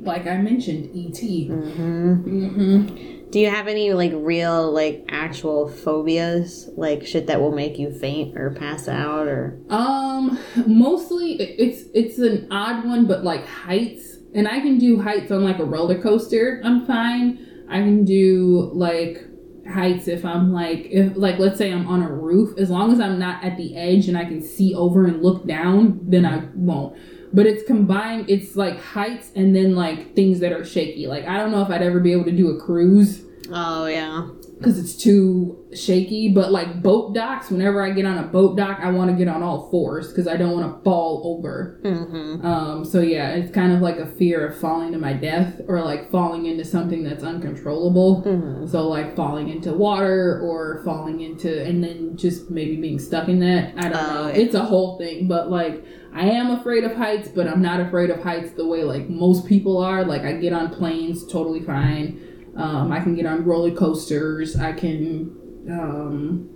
[0.00, 1.20] like I mentioned, ET.
[1.22, 2.14] Mm-hmm.
[2.46, 3.30] Mm-hmm.
[3.30, 7.92] Do you have any like real like actual phobias, like shit that will make you
[7.92, 9.56] faint or pass out or?
[9.70, 15.30] Um, mostly it's it's an odd one, but like heights, and I can do heights
[15.30, 16.60] on like a roller coaster.
[16.64, 17.46] I'm fine.
[17.68, 19.24] I can do like
[19.70, 22.58] heights if I'm like if like let's say I'm on a roof.
[22.58, 25.46] As long as I'm not at the edge and I can see over and look
[25.46, 26.96] down, then I won't.
[27.32, 28.28] But it's combined.
[28.28, 31.06] It's like heights and then like things that are shaky.
[31.06, 34.28] Like I don't know if I'd ever be able to do a cruise Oh yeah.
[34.58, 36.28] because it's too shaky.
[36.32, 39.26] But like boat docks, whenever I get on a boat dock, I want to get
[39.28, 41.80] on all fours because I don't want to fall over.
[41.82, 42.44] Mm-hmm.
[42.46, 45.80] Um, so yeah, it's kind of like a fear of falling to my death or
[45.82, 48.22] like falling into something that's uncontrollable.
[48.24, 48.70] Mhm.
[48.70, 53.40] So like falling into water or falling into and then just maybe being stuck in
[53.40, 53.72] that.
[53.76, 54.26] I don't Oh, know.
[54.28, 58.10] It's a whole thing, but like I am afraid of heights, but I'm not afraid
[58.10, 60.04] of heights the way like most people are.
[60.04, 62.26] Like I get on planes totally fine.
[62.56, 64.56] Um, I can get on roller coasters.
[64.56, 65.36] I can
[65.70, 66.48] um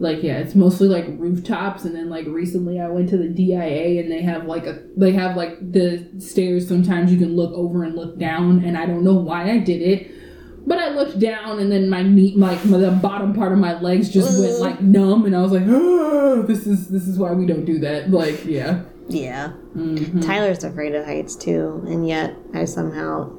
[0.00, 4.00] like yeah, it's mostly like rooftops and then like recently I went to the DIA
[4.02, 7.84] and they have like a they have like the stairs sometimes you can look over
[7.84, 10.10] and look down and I don't know why I did it.
[10.66, 13.78] But I looked down and then my knee like my, the bottom part of my
[13.80, 17.32] legs just went like numb and I was like, oh, this is this is why
[17.32, 18.10] we don't do that.
[18.10, 18.80] Like, yeah.
[19.06, 19.52] Yeah.
[19.76, 20.24] Mhm.
[20.24, 23.30] Tyler's afraid of heights too, and yet I somehow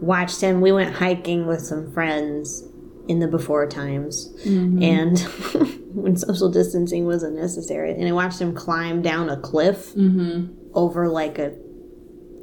[0.00, 0.60] watched him.
[0.60, 2.64] We went hiking with some friends
[3.08, 4.82] in the before times, Mhm.
[4.84, 5.18] and
[5.94, 10.50] when social distancing wasn't necessary, and I watched him climb down a cliff Mhm.
[10.74, 11.52] over like a,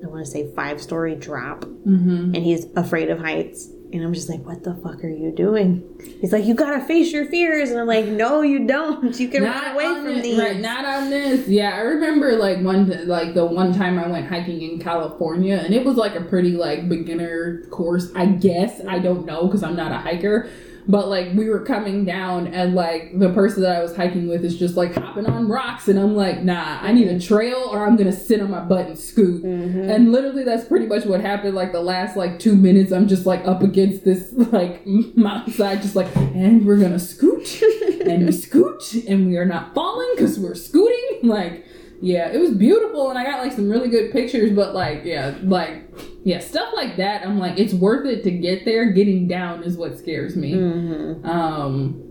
[0.03, 2.35] I want to say five story drop, Mhm.
[2.35, 3.69] and he's afraid of heights.
[3.93, 5.81] And I'm just like, what the fuck are you doing?
[6.19, 7.69] He's like, you gotta face your fears.
[7.71, 9.17] And I'm like, no, you don't.
[9.17, 10.39] You can run away from thi- these.
[10.39, 11.47] Right, not on this.
[11.47, 15.73] Yeah, I remember like one like the one time I went hiking in California, and
[15.73, 18.11] it was like a pretty like beginner course.
[18.13, 20.49] I guess I don't know because I'm not a hiker.
[20.89, 24.45] But like we were coming down, and like the person that I was hiking with
[24.45, 27.85] is just like hopping on rocks, and I'm like, nah, I need a trail, or
[27.85, 29.43] I'm gonna sit on my butt and scoot.
[29.43, 29.89] Mhm.
[29.93, 31.55] And literally, that's pretty much what happened.
[31.55, 34.81] Like the last like two minutes, I'm just like up against this like
[35.17, 37.61] mountainside, just like, and we're gonna scoot
[38.05, 41.19] and we scoot and we are not falling because we're scooting.
[41.23, 41.65] Like,
[42.01, 45.35] yeah, it was beautiful and I got like some really good pictures, but like, yeah,
[45.43, 45.83] like,
[46.23, 47.25] yeah, stuff like that.
[47.25, 48.91] I'm like, it's worth it to get there.
[48.91, 50.53] Getting down is what scares me.
[50.53, 51.25] Mhm.
[51.25, 52.03] Um,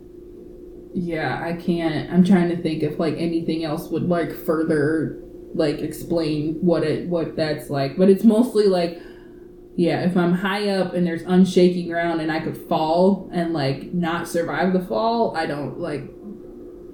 [0.95, 2.11] yeah, I can't.
[2.13, 5.23] I'm trying to think if like anything else would like further
[5.55, 9.01] like explain what it what that's like, but it's mostly like.
[9.79, 13.93] Yeah, if I'm high up and there's unshaky ground and I could fall and like
[13.93, 16.03] not survive the fall, I don't like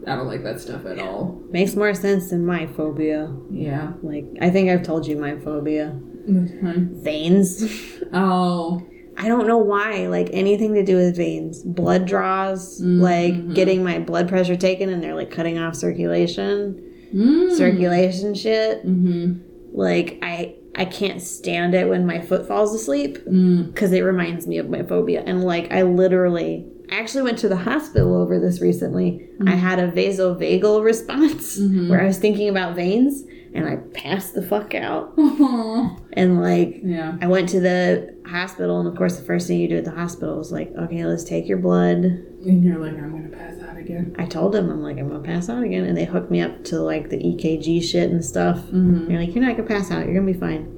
[0.06, 1.40] I don't like that stuff at all.
[1.50, 3.34] Makes more sense than my phobia.
[3.50, 3.92] Yeah.
[4.02, 5.98] Like, I think I've told you my phobia.
[6.28, 6.74] Okay.
[6.76, 7.64] Veins.
[8.14, 8.82] Oh.
[9.16, 10.06] I don't know why.
[10.08, 11.62] Like, anything to do with veins.
[11.62, 13.54] Blood draws, like Mhm.
[13.54, 16.82] getting my blood pressure taken and they're like cutting off circulation.
[17.14, 17.52] Mm.
[17.56, 18.86] Circulation shit.
[18.86, 19.34] Mm-hmm.
[19.72, 20.56] Like, I.
[20.74, 23.66] I can't stand it when my foot falls asleep Mm.
[23.66, 25.22] because it reminds me of my phobia.
[25.26, 29.26] And like, I literally, I actually went to the hospital over this recently.
[29.46, 31.88] I had a vasovagal response Mhm.
[31.88, 33.24] where I was thinking about veins
[33.55, 35.14] and I passed the fuck out.
[36.14, 37.16] And like, Yeah.
[37.22, 39.90] I went to the hospital, and of course, the first thing you do at the
[39.90, 42.05] hospital is like, okay, let's take your blood.
[42.05, 44.14] And you're like, I'm gonna pass out again.
[44.18, 46.62] I told them, I'm like, I'm gonna pass out again, and they hooked me up
[46.64, 48.59] to like the EKG shit and stuff.
[48.66, 49.09] Mm-hmm.
[49.09, 50.68] They're like, you're not gonna pass out, you're gonna be fine.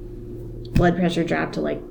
[0.75, 1.81] Blood pressure dropped to like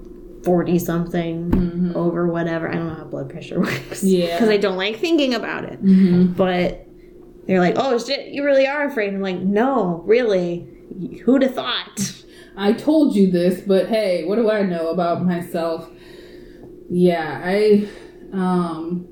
[0.45, 1.95] forty something Mhm.
[1.97, 2.69] over whatever.
[2.69, 4.03] I don't know how blood pressure works.
[4.03, 4.35] Yeah.
[4.37, 5.83] because I don't like thinking about it.
[5.85, 6.33] Mm-hmm.
[6.35, 6.87] But
[7.47, 9.13] they're like, oh shit, you really are afraid.
[9.15, 10.67] I'm like, no, really.
[11.25, 12.13] Who'd have thought?
[12.57, 15.91] I told you this, but hey, what do I know about myself?
[16.89, 17.89] Yeah, I
[18.33, 19.09] um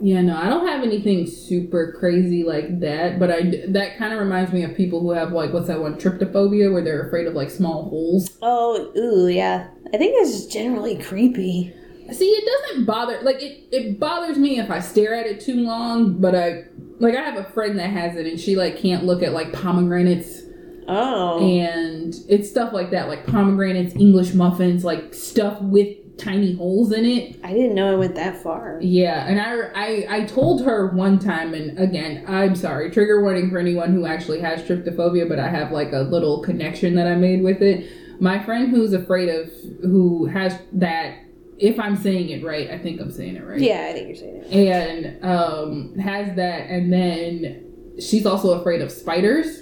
[0.00, 4.20] Yeah, no, I don't have anything super crazy like that, but I that kind of
[4.20, 7.34] reminds me of people who have like what's that one tryptophobia where they're afraid of
[7.34, 8.38] like small holes.
[8.42, 9.68] Oh, ooh, yeah.
[9.92, 11.74] I think it's just generally creepy.
[12.12, 15.56] See, it doesn't bother like it it bothers me if I stare at it too
[15.62, 16.64] long, but I
[16.98, 19.52] like I have a friend that has it and she like can't look at like
[19.52, 20.42] pomegranates
[20.90, 21.38] Oh.
[21.46, 27.04] and it's stuff like that, like pomegranates, English muffins, like stuff with tiny holes in
[27.04, 27.38] it.
[27.44, 28.78] I didn't know it went that far.
[28.80, 33.50] Yeah, and I, I I told her one time, and again, I'm sorry, trigger warning
[33.50, 37.16] for anyone who actually has tryptophobia, but I have like a little connection that I
[37.16, 37.86] made with it.
[38.20, 39.50] My friend who's afraid of,
[39.82, 41.24] who has that,
[41.58, 43.60] if I'm saying it right, I think I'm saying it right.
[43.60, 44.52] Yeah, I think you're saying it.
[44.52, 49.58] And um, has that, and then she's also afraid of spiders.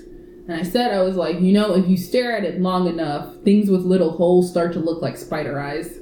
[0.48, 3.36] And I said, I was like, you know, if you stare at it long enough,
[3.42, 5.98] things with little holes start to look like spider eyes.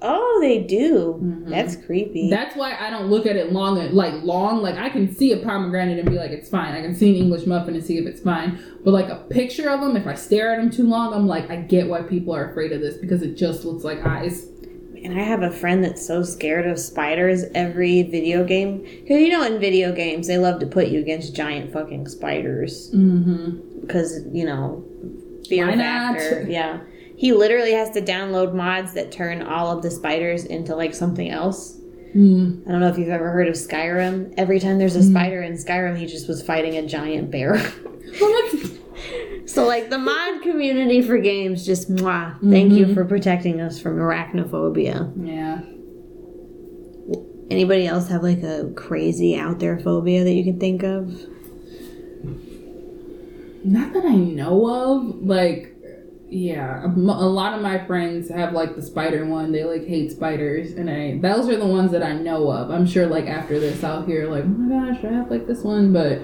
[0.00, 1.18] Oh, they do.
[1.22, 1.48] Mhm.
[1.50, 2.30] That's creepy.
[2.30, 4.62] That's why I don't look at it long, like long.
[4.62, 6.74] Like I can see a pomegranate and be like, it's fine.
[6.74, 8.58] I can see an English muffin and see if it's fine.
[8.84, 11.50] But like a picture of them, if I stare at them too long, I'm like,
[11.50, 14.46] I get why people are afraid of this because it just looks like eyes.
[15.04, 18.82] and I have a friend that's so scared of spiders every video game.
[18.82, 22.90] Because you know, in video games, they love to put you against giant fucking spiders.
[22.94, 23.80] Mm-hmm.
[23.80, 24.84] Because, you know,
[25.48, 26.16] fear Why not?
[26.18, 26.46] factor.
[26.48, 26.80] Yeah.
[27.18, 31.28] He literally has to download mods that turn all of the spiders into like something
[31.28, 31.76] else.
[32.14, 32.66] Mm.
[32.66, 34.32] I don't know if you've ever heard of Skyrim.
[34.38, 37.60] Every time there's a spider in Skyrim, he just was fighting a giant bear.
[39.46, 42.34] So, like, the mod community for games, just mwah.
[42.50, 42.94] Thank you Mhm.
[42.94, 45.10] for protecting us from arachnophobia.
[45.24, 45.60] yeah.
[47.50, 51.14] Anybody else have like a crazy out there phobia that you can think of?
[53.64, 55.22] Not that I know of.
[55.22, 55.74] Like,
[56.30, 59.52] yeah, a lot of my friends have like the spider one.
[59.52, 62.70] They like hate spiders, and I those are the ones that I know of.
[62.70, 65.62] I'm sure like after this, I'll hear like, oh my gosh, I have like this
[65.62, 66.20] one, but.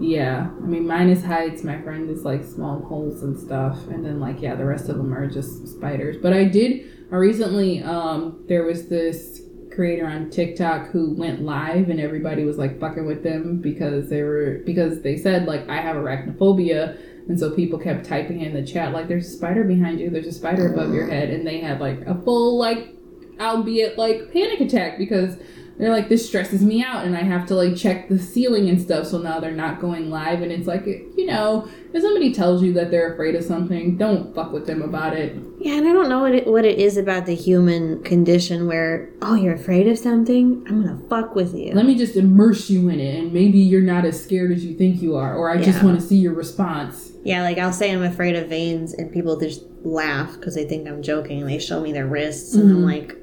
[0.00, 1.62] Yeah, I mean, mine is heights.
[1.62, 4.96] My friend is like small holes and stuff, and then like yeah, the rest of
[4.96, 6.16] them are just spiders.
[6.20, 7.80] But I did I recently.
[7.80, 13.06] Um, there was this creator on TikTok who went live, and everybody was like fucking
[13.06, 17.78] with them because they were because they said like I have arachnophobia, and so people
[17.78, 20.92] kept typing in the chat like there's a spider behind you, there's a spider above
[20.92, 22.94] your head, and they had like a full like,
[23.40, 25.36] albeit like panic attack because
[25.78, 28.80] they're like this stresses me out and i have to like check the ceiling and
[28.80, 30.42] stuff so now they're not going live.
[30.42, 34.34] And it's like you know if somebody tells you that they're afraid of something don't
[34.34, 35.36] fuck with them about it.
[35.58, 39.08] Yeah, and I don't know what it, what it is about the human condition where,
[39.22, 40.64] oh, you're afraid of something?
[40.68, 41.72] I'm gonna fuck with you.
[41.72, 44.74] let me just immerse you in it and maybe you're not as scared as you
[44.74, 47.90] think you are or i just want to see your response yeah, like I'll say
[47.92, 51.80] I'm afraid of veins, and people just laugh because they think I'm joking, they show
[51.80, 52.84] me their wrists, and I'm Mhm.
[52.84, 53.16] like,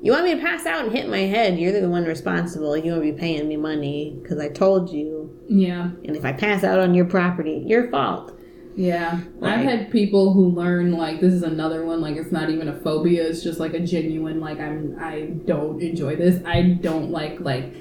[0.00, 1.58] you want me to pass out and hit my head?
[1.58, 2.76] You're the one responsible.
[2.76, 5.30] You won't be paying me money because I told you.
[5.50, 8.32] yeah And if I pass out on your property, your fault.
[8.76, 12.48] yeah Like- i've had people who learn like this is another one like it's not
[12.48, 16.62] even a phobia it's just like a genuine like i'm i don't enjoy this i
[16.62, 17.72] don't like like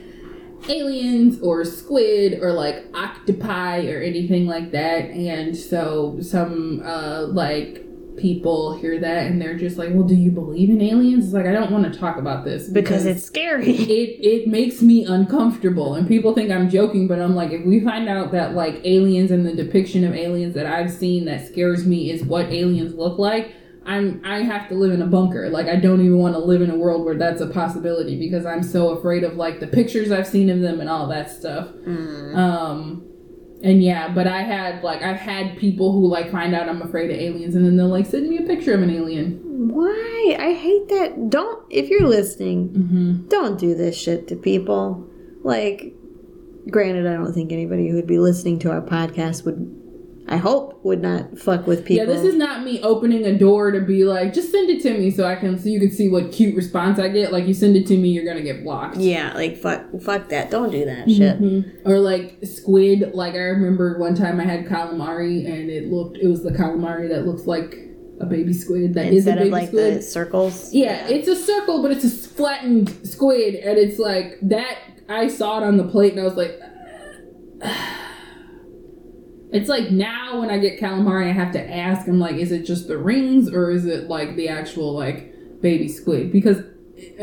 [0.70, 5.06] aliens or squid or like octopi or anything like that.
[5.12, 7.84] And so some uh like
[8.18, 11.26] people hear that and they're just like well do you believe in aliens?
[11.26, 13.70] It's like i don't want to talk about this Because it's scary.
[13.72, 15.94] it it makes me uncomfortable.
[15.94, 19.30] And people think i'm joking but i'm like if we find out that like aliens
[19.30, 23.20] and the depiction of aliens that i've seen that scares me is what aliens look
[23.20, 23.54] like
[23.88, 26.62] i'm i have to live in a bunker like i don't even want to live
[26.62, 30.12] in a world where that's a possibility because i'm so afraid of like the pictures
[30.12, 32.36] i've seen of them and all that stuff Mm.
[32.36, 33.04] um
[33.64, 37.10] and yeah but i had like i've had people who like find out i'm afraid
[37.10, 40.36] of aliens and then they'll like send me a picture of an alien Why?
[40.40, 41.30] I hate that.
[41.30, 43.28] Don't, if you're listening, mm-hmm.
[43.30, 45.04] don't do this shit to people.
[45.44, 45.94] Like,
[46.70, 49.58] granted, I don't think anybody who would be listening to our podcast would,
[50.30, 52.06] I hope, would not fuck with people.
[52.06, 54.98] Yeah, this is not me opening a door to be like, just send it to
[54.98, 57.32] me so I can so you can see what cute response I get.
[57.32, 58.98] Like you send it to me, you're gonna get blocked.
[58.98, 60.52] Yeah, like, fuck, fuck that.
[60.52, 61.40] Don't do that shit.
[61.42, 61.86] Mhm.
[61.86, 63.12] Or like squid.
[63.14, 67.08] Like I remember one time I had calamari and it looked it was the calamari
[67.10, 67.78] that looks like
[68.20, 69.98] a baby squid that is Instead a baby of like squid.
[69.98, 70.74] the circles.
[70.74, 74.78] Yeah, it's a circle, but it's a flattened squid, and it's like that.
[75.08, 76.60] I saw it on the plate, and I was like,
[79.52, 82.08] it's like now when I get calamari, I have to ask.
[82.08, 85.88] I'm like, is it just the rings, or is it like the actual like baby
[85.88, 86.32] squid?
[86.32, 86.58] Because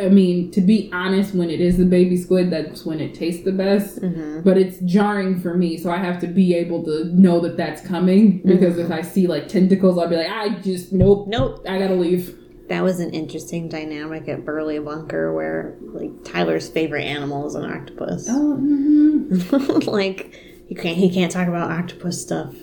[0.00, 3.44] I mean, to be honest, when it is the baby squid, that's when it tastes
[3.44, 3.98] the best.
[4.00, 7.56] hmm But it's jarring for me, so I have to be able to know that
[7.56, 8.38] that's coming.
[8.44, 11.64] Because if I see like tentacles, I'll be like, I just nope, Nope.
[11.68, 12.36] I gotta leave.
[12.68, 17.64] that was an interesting dynamic at Burley Bunker where like Tyler's favorite animal is an
[17.70, 18.26] octopus.
[18.30, 19.78] Oh, mm-hmm.
[19.90, 20.34] like
[20.66, 22.54] he can't he can't talk about octopus stuff.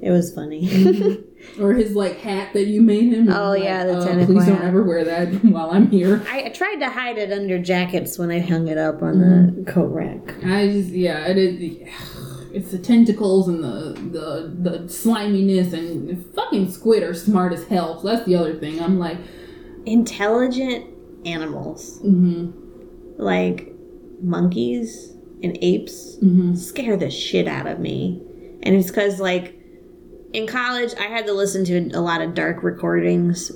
[0.00, 1.22] It was funny.
[1.60, 3.28] or his like hat that you made him.
[3.32, 6.24] Oh, Like, yeah, the uh, tentacle Please don't ever wear that while I'm here.
[6.28, 9.62] I, I tried to hide it under jackets when I hung it up on Mm-hmm.
[9.64, 10.44] the coat rack.
[10.44, 11.88] I just yeah, it is.
[12.52, 18.00] It's the tentacles and the the the sliminess and fucking squid are smart as hell.
[18.00, 18.80] So that's the other thing.
[18.80, 19.18] I'm like,
[19.86, 20.86] Intelligent
[21.24, 22.50] animals mm-hmm,
[23.22, 23.72] like
[24.20, 25.11] monkeys
[25.42, 28.22] and apes mm-hmm, scare the shit out of me.
[28.62, 29.58] And it's because, like,
[30.32, 33.50] in college, I had to listen to a lot of dark recordings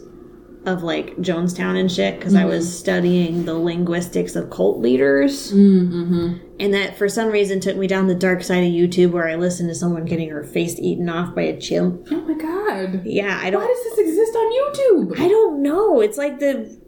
[0.64, 5.52] of, like, Jonestown and shit because I was studying the linguistics of cult leaders.
[5.52, 6.44] mm-hmm.
[6.58, 9.36] And that, for some reason, took me down the dark side of YouTube where I
[9.36, 12.08] listened to someone getting her face eaten off by a chimp.
[12.10, 13.60] Oh my god, Yeah, I don't.
[13.60, 15.20] Why does this exist on YouTube?
[15.20, 16.00] I don't know.
[16.00, 16.80] It's like the.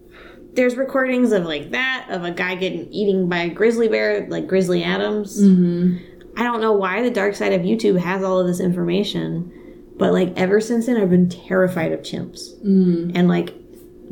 [0.58, 4.48] There's recordings of like that of a guy getting eaten by a grizzly bear, like
[4.48, 5.40] Grizzly Adams.
[5.40, 5.98] Mm-hmm.
[6.36, 9.52] I don't know why the dark side of YouTube has all of this information,
[9.96, 13.12] but like ever since then, I've been terrified of chimps Mm.
[13.14, 13.54] and like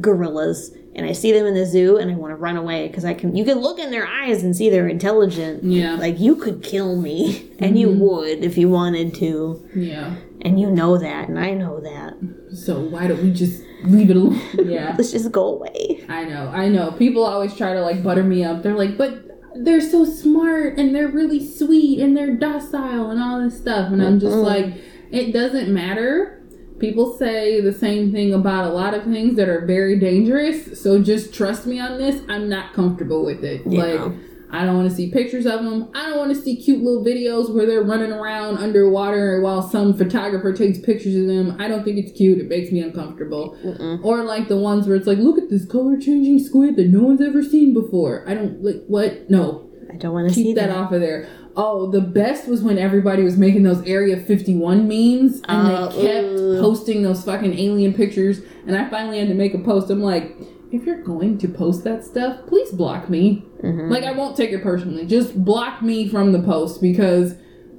[0.01, 0.71] gorillas.
[0.97, 3.13] And I see them in the zoo and I want to run away because I
[3.15, 3.37] can.
[3.37, 5.63] You can look in their eyes and see they're intelligent.
[5.63, 8.01] Yeah, Like you could kill me, and you mm-hmm.
[8.01, 10.17] would if you wanted to, yeah.
[10.41, 12.15] and you know that, and I know that.
[12.57, 14.41] So why don't we just leave it alone?
[14.67, 14.95] Yeah.
[14.97, 16.05] Let's just go away.
[16.09, 16.91] I know, I know.
[16.93, 18.63] People always try to like butter me up.
[18.63, 23.41] They're like, but they're so smart and they're really sweet and they're docile and all
[23.41, 23.93] this stuff.
[23.93, 24.75] And I'm just like,
[25.11, 26.36] it doesn't matter.
[26.79, 30.81] People say the same thing about a lot of things that are very dangerous.
[30.81, 32.23] So just trust me on this.
[32.29, 33.63] I'm not comfortable with it.
[33.67, 33.83] Yeah.
[33.83, 34.13] Like,
[34.51, 35.91] I don't want to see pictures of them.
[35.95, 39.93] I don't want to see cute little videos where they're running around underwater while some
[39.95, 41.57] photographer takes pictures of them.
[41.59, 42.39] I don't think it's cute.
[42.39, 43.57] It makes me uncomfortable.
[43.65, 44.05] Mm-mm.
[44.05, 47.03] Or like the ones where it's like, look at this color changing squid that no
[47.03, 48.25] one's ever seen before.
[48.29, 49.29] I don't like what?
[49.29, 50.77] No, I don't want to see keep that that.
[50.77, 51.29] off of there.
[51.57, 56.03] Oh, the best was when everybody was making those Area 51 memes and Oh, they
[56.07, 56.61] kept ooh.
[56.61, 58.41] posting those fucking alien pictures.
[58.67, 59.89] And I finally had to make a post.
[59.91, 60.37] I'm like,
[60.71, 63.45] if you're going to post that stuff, please block me.
[63.63, 63.91] Mhm.
[63.91, 65.07] Like I won't take it personally.
[65.07, 67.37] Just block me from the post because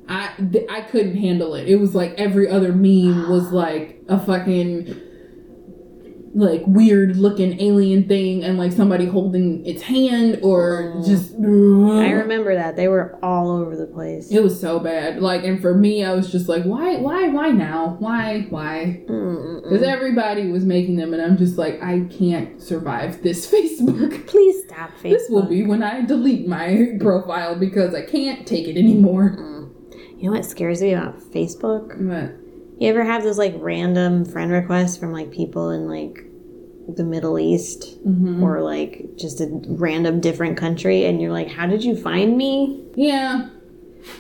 [0.10, 1.68] I th- I couldn't handle it.
[1.68, 4.96] It was like every other meme was like a fucking
[6.40, 11.04] like weird looking alien thing and like somebody holding its hand or Oh.
[11.04, 14.30] just I remember that they were all over the place.
[14.32, 15.20] it was so bad.
[15.20, 17.96] Like and for me I was just like why why why now?
[18.00, 19.02] Why why?
[19.08, 24.28] Cuz everybody was making them and I'm just like I can't survive this Facebook.
[24.28, 25.10] Please stop Facebook.
[25.18, 29.36] This will be when I delete my profile because I can't take it anymore.
[29.40, 29.70] Mm.
[30.20, 31.96] You know what scares me about Facebook?
[32.00, 32.36] But
[32.80, 36.24] You ever have those like random friend requests from like people in like
[36.96, 38.42] the Middle East mhm.
[38.42, 42.84] or like just a random different country and you're like, how did you find me?
[42.96, 43.50] yeah,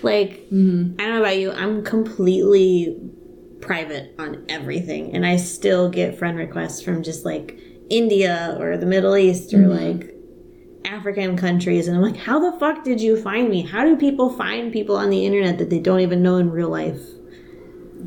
[0.03, 0.99] Like, Mhm.
[0.99, 2.97] I don't know about you, I'm completely
[3.61, 7.57] private on everything and I still get friend requests from just like
[7.89, 9.79] India or the Middle East or Mhm.
[9.97, 10.13] like
[10.85, 13.61] African countries and I'm like, how the fuck did you find me?
[13.61, 16.69] How do people find people on the internet that they don't even know in real
[16.69, 16.99] life?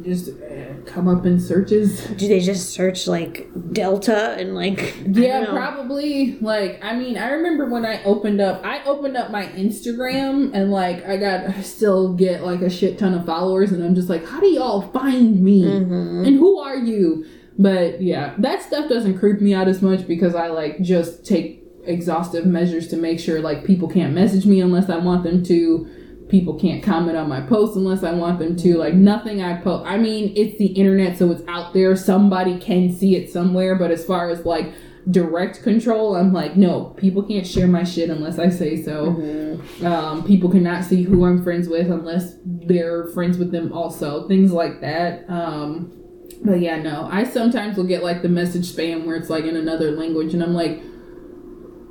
[0.02, 2.04] Just uh, come up in searches.
[2.06, 6.38] Do they just search like Delta and like Yeah, probably.
[6.40, 10.70] Like, I mean, I remember when I opened up, I opened up my Instagram and
[10.70, 14.08] like I got I still get like a shit ton of followers, and I'm just
[14.08, 15.64] like, how do y'all find me?
[15.64, 16.26] Mhm.
[16.26, 17.26] And who are you?
[17.58, 21.62] But yeah, that stuff doesn't creep me out as much because I like just take
[21.84, 25.86] exhaustive measures to make sure like people can't message me unless I want them to.
[26.30, 28.78] People can't comment on my posts unless I want them to.
[28.78, 29.86] Like nothing I post.
[29.86, 31.96] I mean, it's the internet, so it's out there.
[31.96, 33.74] Somebody can see it somewhere.
[33.74, 34.72] But as far as like
[35.10, 39.12] direct control, I'm like, no, people can't share my shit unless I say so.
[39.12, 39.84] Mhm.
[39.84, 44.28] Um, people cannot see who I'm friends with unless they're friends with them also.
[44.28, 45.24] Things like that.
[45.28, 45.90] Um,
[46.44, 47.08] but yeah, no.
[47.10, 50.42] I sometimes will get like the message spam where it's like in another language, and
[50.42, 50.80] I'm like,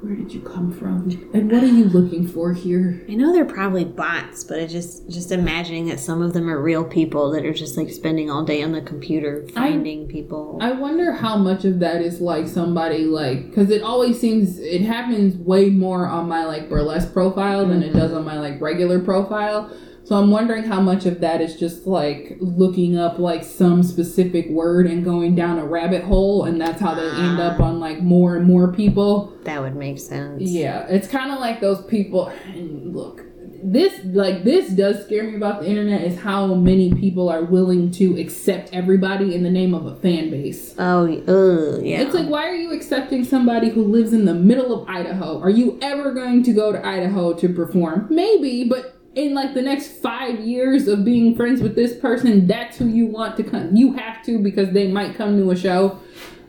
[0.02, 1.10] where did you come from?
[1.34, 3.04] And what are you looking for here?
[3.10, 6.62] I know they're probably bots, but I just just imagining that some of them are
[6.62, 10.58] real people that are just like spending all day on the computer finding people.
[10.62, 14.82] I wonder how much of that is like somebody like because it always seems it
[14.82, 18.00] happens way more on my like burlesque profile than it mm-hmm.
[18.00, 19.70] does on my like regular profile.
[20.10, 24.50] So I'm wondering how much of that is just like looking up like some specific
[24.50, 28.02] word and going down a rabbit hole, and that's how they end up on like
[28.02, 29.32] more and more people.
[29.44, 30.42] that would make sense.
[30.42, 32.34] Yeah, it's kind of like those people.
[32.48, 33.22] And look,
[33.64, 37.92] this like this does scare me about the internet is how many people are willing
[37.92, 40.74] to accept everybody in the name of a fan base.
[40.80, 42.02] Oh, ugh, yeah.
[42.02, 45.40] It's like why are you accepting somebody who lives in the middle of Idaho?
[45.40, 48.08] Are you ever going to go to Idaho to perform?
[48.10, 52.78] Maybe, but in like the next five years of being friends with this person, that's
[52.78, 53.76] who you want to come.
[53.76, 56.00] You have to because they might come to a show.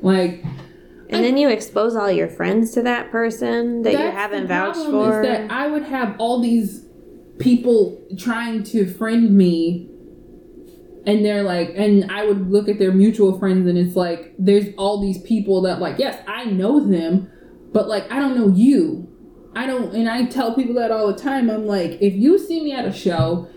[0.01, 0.45] Like
[1.11, 5.23] and then you expose all your friends to that person that you haven't vouched for.
[5.23, 6.87] Is that I would have all these
[7.39, 9.89] people trying to friend me,
[11.07, 14.67] and they're like, and I would look at their mutual friends, and it's like, there's
[14.79, 17.29] all these people that like, yes, I know them,
[17.73, 19.10] but like, I don't know you.
[19.55, 21.51] I don't, and I tell people that all the time.
[21.51, 23.49] I'm like, if you see me at a show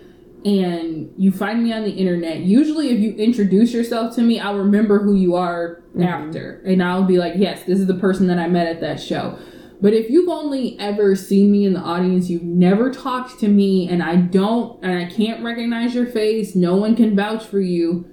[0.44, 4.58] and you find me on the internet, usually if you introduce yourself to me, I'll
[4.58, 6.02] remember who you are mm-hmm.
[6.02, 6.62] after.
[6.66, 9.38] And I'll be like, yes, this is the person that I met at that show.
[9.80, 13.88] But if you've only ever seen me in the audience, you've never talked to me,
[13.88, 18.06] and I don't, and I can't recognize your face, no one can vouch for you.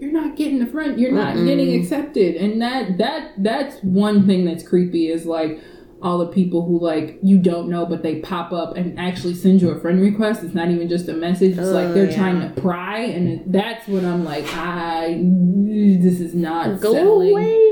[0.00, 0.98] You're not getting the front.
[0.98, 1.46] You're not Mm-mm.
[1.46, 5.60] getting accepted, and that that that's one thing that's creepy is like
[6.02, 9.62] all the people who like you don't know but they pop up and actually send
[9.62, 10.42] you a friend request.
[10.42, 11.56] It's not even just a message.
[11.58, 12.16] It's like Oh, they're yeah.
[12.16, 17.30] trying to pry, and that's when I'm like, I this is not Go settling.
[17.32, 17.62] away.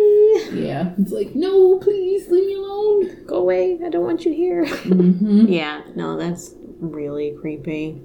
[0.55, 3.25] Yeah, it's like no, please leave me alone.
[3.27, 3.79] Go away.
[3.85, 4.66] I don't want you here.
[4.66, 8.01] hmm yeah, no, that's really creepy.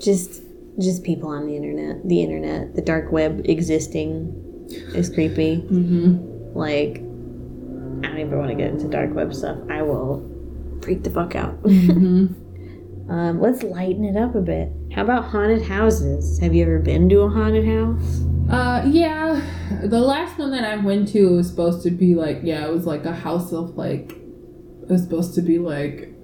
[0.00, 0.42] Just
[0.78, 2.06] just people on the internet.
[2.08, 5.56] The internet, the dark web existing is creepy.
[5.56, 6.16] hmm
[6.56, 7.02] Like
[8.04, 9.58] I don't even want to get into dark web stuff.
[9.70, 10.28] I will
[10.82, 11.54] freak the fuck out.
[11.64, 12.26] hmm
[13.08, 14.70] Um, let's lighten it up a bit.
[14.94, 16.38] How about haunted houses?
[16.38, 18.22] Have you ever been to a haunted house?
[18.50, 19.42] Uh, yeah.
[19.82, 22.86] The last one that I went to was supposed to be like, yeah, it was
[22.86, 26.14] like a house of like, it was supposed to be like,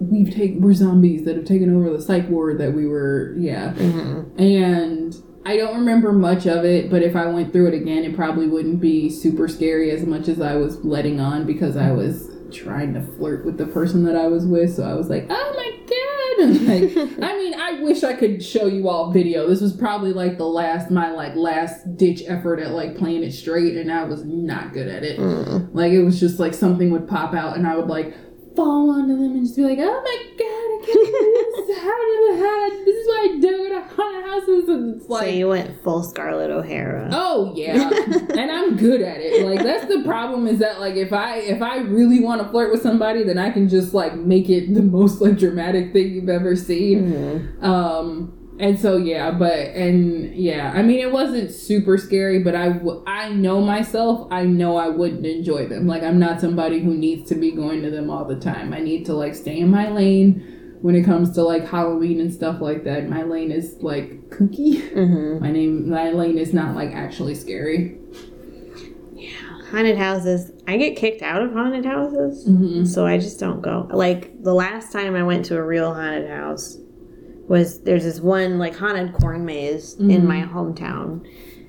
[0.00, 3.74] we've taken, we're zombies that have taken over the psych ward that we were, yeah.
[3.74, 4.40] Mm-hmm.
[4.40, 5.14] And
[5.46, 8.46] I don't remember much of it, but if I went through it again, it probably
[8.46, 12.94] wouldn't be super scary as much as I was letting on because I was trying
[12.94, 14.74] to flirt with the person that I was with.
[14.74, 15.90] So I was like, oh my god.
[16.36, 19.48] And like, I mean, I wish I could show you all video.
[19.48, 23.30] This was probably like the last, my like last ditch effort at like playing it
[23.30, 25.20] straight, and I was not good at it.
[25.20, 25.72] Mm.
[25.72, 28.16] Like it was just like something would pop out, and I would like
[28.56, 31.78] fall onto them and just be like, "Oh my god, This!
[31.78, 32.86] How did I had?
[32.86, 36.02] This is why I don't go to haunted houses." And it's so you went full
[36.02, 37.08] Scarlett O'Hara.
[37.12, 37.90] oh yeah,
[38.38, 39.46] and I'm good at it.
[39.46, 42.72] Like that's the problem is that like if I if I really want to flirt
[42.72, 46.28] with somebody, then I can just like make it the most like dramatic thing you've
[46.28, 47.12] ever seen.
[47.12, 47.62] Mhm.
[47.64, 52.68] Um, and so yeah, but and yeah, I mean it wasn't super scary, but I
[52.68, 54.28] w- I know myself.
[54.30, 55.86] I know I wouldn't enjoy them.
[55.88, 58.72] Like I'm not somebody who needs to be going to them all the time.
[58.72, 60.53] I need to like stay in my lane
[60.84, 63.08] when it comes to like Halloween and stuff like that.
[63.08, 64.82] My lane is like kooky.
[64.92, 65.40] Mhm.
[65.40, 67.96] My name my lane is not like actually scary.
[69.14, 69.30] Yeah,
[69.70, 70.52] haunted houses.
[70.68, 72.84] I get kicked out of haunted houses, Mm-hmm.
[72.84, 73.88] so I just don't go.
[73.92, 76.76] Like the last time I went to a real haunted house
[77.48, 80.24] was there's this one like haunted corn maze in Mhm.
[80.24, 81.22] my hometown.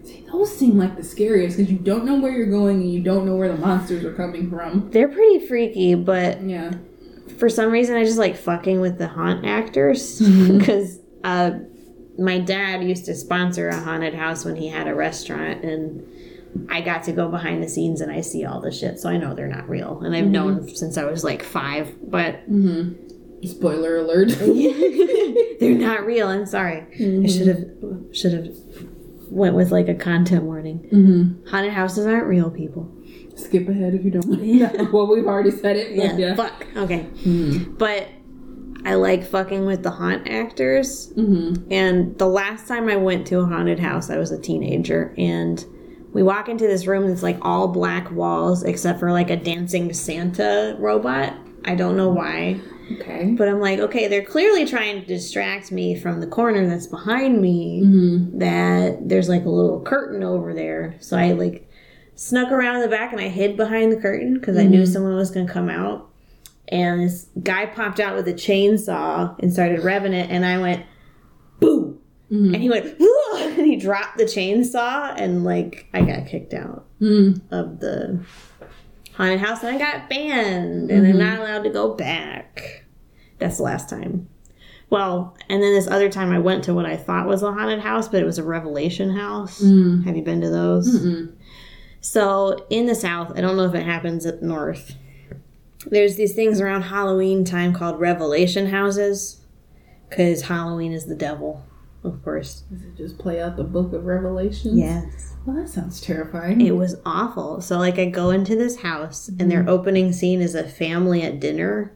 [0.03, 2.99] See, those seem like the scariest because you don't know where you're going and you
[3.01, 4.89] don't know where the monsters are coming from.
[4.91, 6.71] They're pretty freaky, but Yeah.
[7.37, 10.59] For some reason I just like fucking with the haunt actors Mhm.
[10.59, 11.51] because uh,
[12.17, 16.03] my dad used to sponsor a haunted house when he had a restaurant and
[16.69, 19.17] I got to go behind the scenes and I see all the shit so I
[19.17, 20.31] know they're not real and I've Mhm.
[20.31, 23.01] known since I was like five but Mm-hmm.
[23.47, 24.29] Spoiler alert.
[25.59, 26.83] they're not real I'm sorry
[27.23, 27.65] I should have
[28.13, 28.47] should have
[29.29, 31.47] went with like a content warning Mm-hmm.
[31.49, 32.91] haunted houses aren't real people
[33.35, 34.89] Skip ahead if you don't want to.
[34.93, 35.91] Well, we've already said it.
[35.95, 36.35] yeah, yeah.
[36.35, 37.73] fuck okay Mm-hmm.
[37.75, 38.07] but
[38.85, 41.71] I like fucking with the haunt actors Mm-hmm.
[41.71, 45.63] And the last time I went to a haunted house, I was a teenager, and
[46.13, 49.91] we walk into this room that's like all black walls except for like a dancing
[49.93, 51.33] Santa robot.
[51.65, 52.61] I don't know why,
[52.99, 53.33] Okay.
[53.35, 57.41] but I'm like, okay, they're clearly trying to distract me from the corner that's behind
[57.41, 57.81] me.
[57.83, 58.37] Mm-hmm.
[58.37, 61.64] That there's like a little curtain over there, so I like
[62.15, 64.87] snuck around the back and I hid behind the curtain because I knew Mhm.
[64.87, 66.09] someone was gonna come out.
[66.69, 70.83] And this guy popped out with a chainsaw and started revving it, and I went,
[71.59, 71.99] boom.
[72.31, 72.53] Mm-hmm.
[72.55, 76.85] And he went, "Whoa," and he dropped the chainsaw, and like I got kicked out
[76.99, 77.53] Mm-hmm.
[77.53, 78.19] of the
[79.13, 82.85] haunted house, and I got banned, and I'm not allowed to go back.
[83.37, 84.27] That's the last time.
[84.89, 87.79] Well, and then this other time I went to what I thought was a haunted
[87.79, 89.61] house, but it was a Revelation house.
[89.61, 90.03] Mm.
[90.05, 90.99] Have you been to those?
[90.99, 91.31] Mm-mm.
[92.05, 94.93] So in the South, I don't know if it happens up north,
[95.87, 99.41] there's these things around Halloween time called revelation houses,
[100.07, 101.65] because Halloween is the devil,
[102.03, 102.61] of course.
[102.71, 104.77] Does it just play out the book of Revelations?
[104.77, 105.33] Yes.
[105.47, 106.61] Well, that sounds terrifying.
[106.61, 107.59] It was awful.
[107.59, 109.69] So like I go into this house and their mm-hmm.
[109.69, 111.91] opening scene is a family at dinner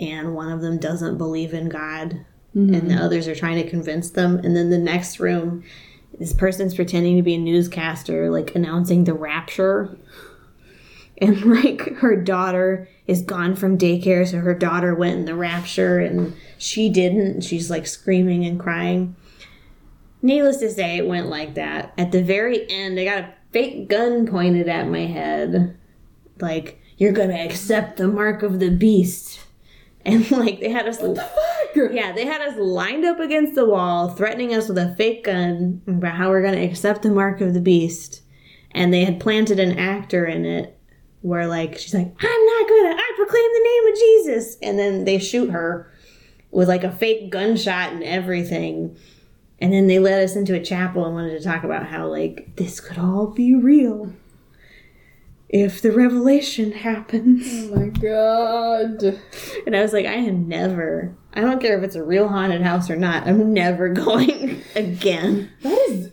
[0.00, 2.98] and one of them doesn't believe in God and the mm-hmm.
[2.98, 5.62] others are trying to convince them and then the next room
[6.18, 9.96] this person's pretending to be a newscaster like announcing the rapture
[11.18, 15.98] and like her daughter is gone from daycare so her daughter went in the rapture
[15.98, 19.16] and she didn't she's like screaming and crying
[20.22, 21.92] Needless to say, it went like that.
[21.98, 25.76] At the very end, I got a fake gun pointed at my head.
[26.40, 29.41] Like, you're gonna accept the mark of the beast.
[30.04, 31.00] And, like, they had us.
[31.74, 35.80] Yeah, they had us lined up against the wall, threatening us with a fake gun
[35.86, 38.22] about how we're gonna accept the mark of the beast.
[38.72, 40.78] And they had planted an actor in it
[41.20, 44.56] where, like, she's like, I'm not gonna, I proclaim the name of Jesus.
[44.62, 45.92] And then they shoot her
[46.50, 48.96] with, like, a fake gunshot and everything.
[49.60, 52.56] And then they led us into a chapel and wanted to talk about how, like,
[52.56, 54.12] this could all be real
[55.52, 57.46] if the revelation happens.
[57.46, 59.20] oh my god.
[59.66, 62.62] And I was like, I am never, I don't care if it's a real haunted
[62.62, 65.50] house or not, I'm never going again.
[65.62, 66.10] That is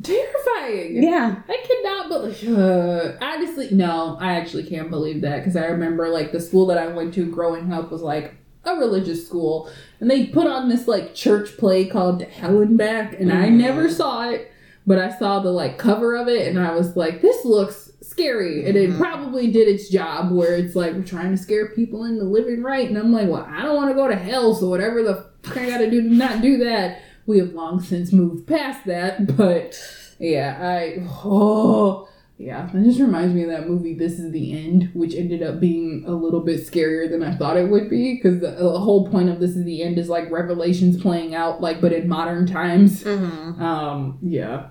[0.00, 1.02] terrifying.
[1.02, 1.42] Yeah.
[1.48, 2.58] I cannot believe.
[2.62, 6.78] Uh, honestly, no, I actually can't believe that because I remember like the school that
[6.78, 9.68] I went to growing up was like a religious school,
[9.98, 14.28] and they put on this like church play called and Back, and I never saw
[14.28, 14.52] it,
[14.86, 18.66] but I saw the like cover of it, and I was like, this looks scary,
[18.66, 22.24] and it probably did its job where it's like we're trying to scare people into
[22.24, 25.02] living right, and I'm like, well, I don't want to go to hell, so whatever
[25.02, 27.02] the fuck I gotta do to not do that.
[27.26, 29.80] We have long since moved past that, but
[30.18, 32.08] yeah, I oh
[32.42, 35.60] yeah, that just reminds me of that movie This Is the End, which ended up
[35.60, 39.08] being a little bit scarier than I thought it would be because the, the whole
[39.08, 42.46] point of This Is the End is like revelations playing out like but in modern
[42.46, 43.04] times.
[43.04, 43.62] Mm-hmm.
[43.62, 44.70] Um, yeah.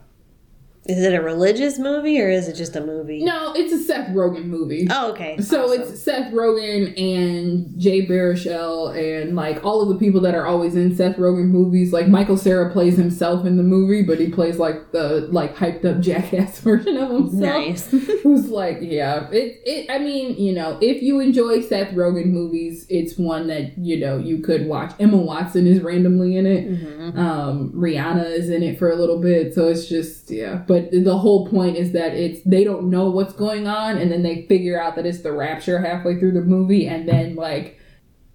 [0.88, 3.24] Is it a religious movie or is it just a movie?
[3.24, 4.88] No, it's a Seth Rogen movie.
[4.90, 5.38] Oh, okay.
[5.40, 5.82] So Awesome.
[5.82, 10.76] it's Seth Rogen and Jay Baruchel and like all of the people that are always
[10.76, 11.94] in Seth Rogen movies.
[11.94, 15.86] Like Michael Cera plays himself in the movie, but he plays like the like hyped
[15.86, 17.40] up jackass version of himself.
[17.42, 17.88] nice.
[18.24, 19.92] Who's like, yeah, it, it.
[19.92, 24.18] I mean, you know, if you enjoy Seth Rogen movies, it's one that you know
[24.18, 24.94] you could watch.
[25.00, 26.68] Emma Watson is randomly in it.
[26.68, 27.18] Mhm.
[27.18, 30.64] Um, Rihanna is in it for a little bit, so it's just yeah.
[30.72, 34.24] But the whole point is that it's they don't know what's going on, and then
[34.24, 37.78] they figure out that it's the rapture halfway through the movie, and then like.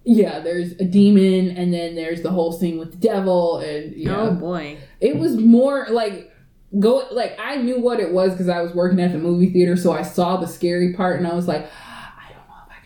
[0.09, 4.15] Yeah, there's a demon, and then there's the whole scene with the devil, and yeah,
[4.17, 4.77] Oh boy.
[5.01, 6.31] it was more like
[6.79, 9.75] go like I knew what it was because I was working at the movie theater,
[9.75, 12.79] so I saw the scary part, and I was like, I don't know if I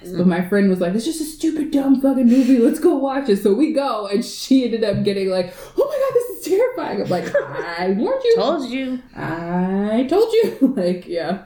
[0.00, 0.18] can watch this.
[0.18, 2.58] But my friend was like, "It's just a stupid, dumb fucking movie.
[2.58, 5.98] Let's go watch it." So we go, and she ended up getting like, "Oh my
[5.98, 8.34] god, this is terrifying." I'm like, "I warned you.
[8.36, 9.02] Told you.
[9.16, 11.44] I told you." like, yeah.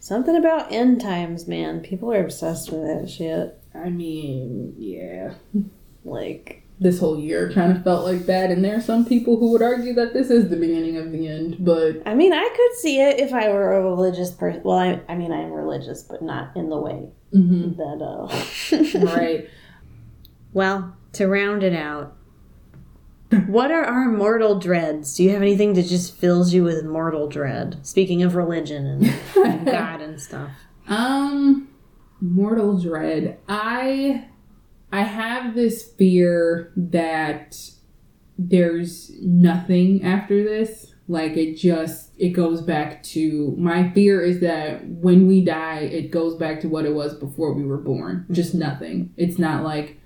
[0.00, 1.80] Something about end times, man.
[1.80, 3.58] People are obsessed with that shit.
[3.74, 5.34] I mean, yeah.
[6.04, 9.52] Like, This whole year kind of felt like that, and there are some people who
[9.52, 12.78] would argue that this is the beginning of the end, but I mean, I could
[12.80, 14.62] see it if I were a religious person.
[14.64, 17.76] Well, I, I mean, I am religious, but not in the way mhm.
[17.76, 19.06] that, uh.
[19.16, 19.48] right.
[20.52, 22.16] Well, to round it out,
[23.46, 25.16] what are our mortal dreads?
[25.16, 27.78] Do you have anything that just fills you with mortal dread?
[27.86, 30.50] Speaking of religion and, and God and stuff.
[30.88, 31.68] Um,
[32.20, 33.38] mortal dread.
[33.48, 34.26] I
[34.92, 37.56] I have this fear that
[38.38, 40.94] there's nothing after this.
[41.08, 46.10] Like it just it goes back to my fear is that when we die, it
[46.10, 48.26] goes back to what it was before we were born.
[48.30, 49.12] Just nothing.
[49.16, 49.98] It's not like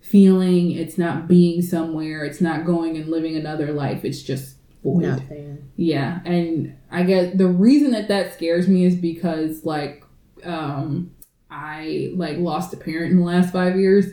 [0.00, 0.70] feeling.
[0.70, 2.24] It's not being somewhere.
[2.24, 4.04] It's not going and living another life.
[4.04, 5.02] It's just void.
[5.02, 5.70] Nothing.
[5.76, 10.04] Yeah, and I guess the reason that that scares me is because like
[10.42, 11.12] um
[11.50, 14.06] I like lost a parent in the last 5 years.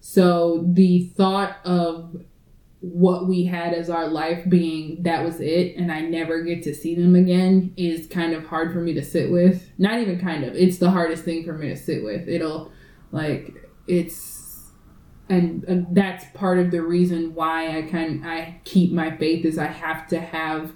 [0.00, 2.16] So the thought of
[2.80, 6.74] what we had as our life being that was it and I never get to
[6.74, 9.70] see them again is kind of hard for me to sit with.
[9.78, 10.54] Not even kind of.
[10.54, 12.26] It's the hardest thing for me to sit with.
[12.26, 12.72] It'll
[13.12, 13.54] like
[13.86, 14.38] it's
[15.28, 19.66] and, that's part of the reason why I can I keep my faith is I
[19.66, 20.72] have to have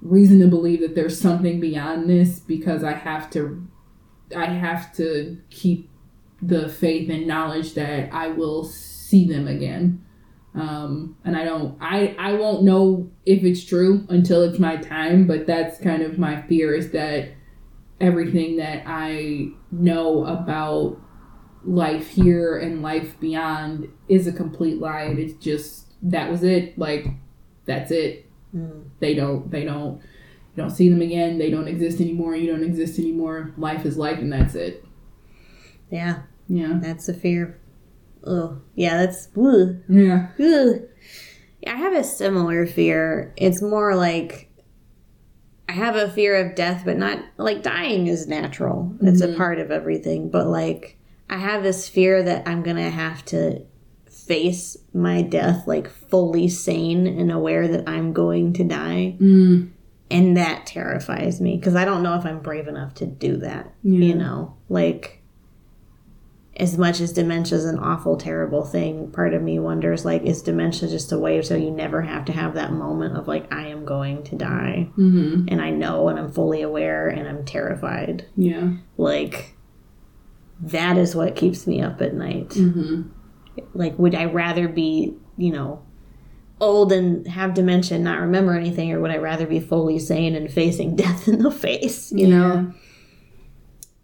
[0.00, 3.68] reason to believe that there's something beyond this because I have to
[4.34, 5.91] I have to keep
[6.42, 10.04] the faith and knowledge that I will see them again.
[10.54, 15.26] Um, and I don't I I won't know if it's true until it's my time,
[15.26, 17.30] but that's kind of my fear is that
[18.00, 21.00] everything that I know about
[21.64, 25.02] life here and life beyond is a complete lie.
[25.02, 26.78] And it's just that was it.
[26.78, 27.06] Like
[27.64, 28.26] that's it.
[28.54, 28.84] Mm.
[29.00, 29.50] They don't.
[29.50, 30.00] They don't.
[30.54, 31.38] You don't see them again.
[31.38, 32.36] They don't exist anymore.
[32.36, 33.54] You don't exist anymore.
[33.56, 34.84] Life is life, and that's it.
[35.90, 36.78] Yeah, Yeah.
[36.82, 37.58] that's a fear.
[38.24, 39.28] Oh, yeah, that's.
[39.36, 39.76] Ugh.
[39.88, 40.28] Yeah.
[40.38, 40.82] Ugh.
[41.66, 43.32] I have a similar fear.
[43.36, 44.48] It's more like
[45.68, 48.94] I have a fear of death, but not like dying is natural.
[49.00, 49.36] It's a Mhm.
[49.36, 50.28] part of everything.
[50.28, 50.98] But like
[51.30, 53.62] I have this fear that I'm gonna have to
[54.10, 59.16] face my death like fully sane and aware that I'm going to die.
[59.18, 59.70] Mm.
[60.10, 63.72] And that terrifies me because I don't know if I'm brave enough to do that.
[63.82, 64.04] Yeah.
[64.06, 65.21] You know, like
[66.62, 70.42] as much as dementia is an awful, terrible thing, part of me wonders like, is
[70.42, 73.66] dementia just a way so you never have to have that moment of like, I
[73.66, 75.48] am going to die Mm-hmm.
[75.48, 78.26] and I know and I'm fully aware and I'm terrified?
[78.36, 78.74] Yeah.
[78.96, 79.56] Like,
[80.60, 82.50] that is what keeps me up at night.
[82.50, 83.08] Mm-hmm.
[83.74, 85.84] Like, would I rather be, you know,
[86.60, 90.36] old and have dementia and not remember anything, or would I rather be fully sane
[90.36, 92.12] and facing death in the face?
[92.12, 92.72] You know?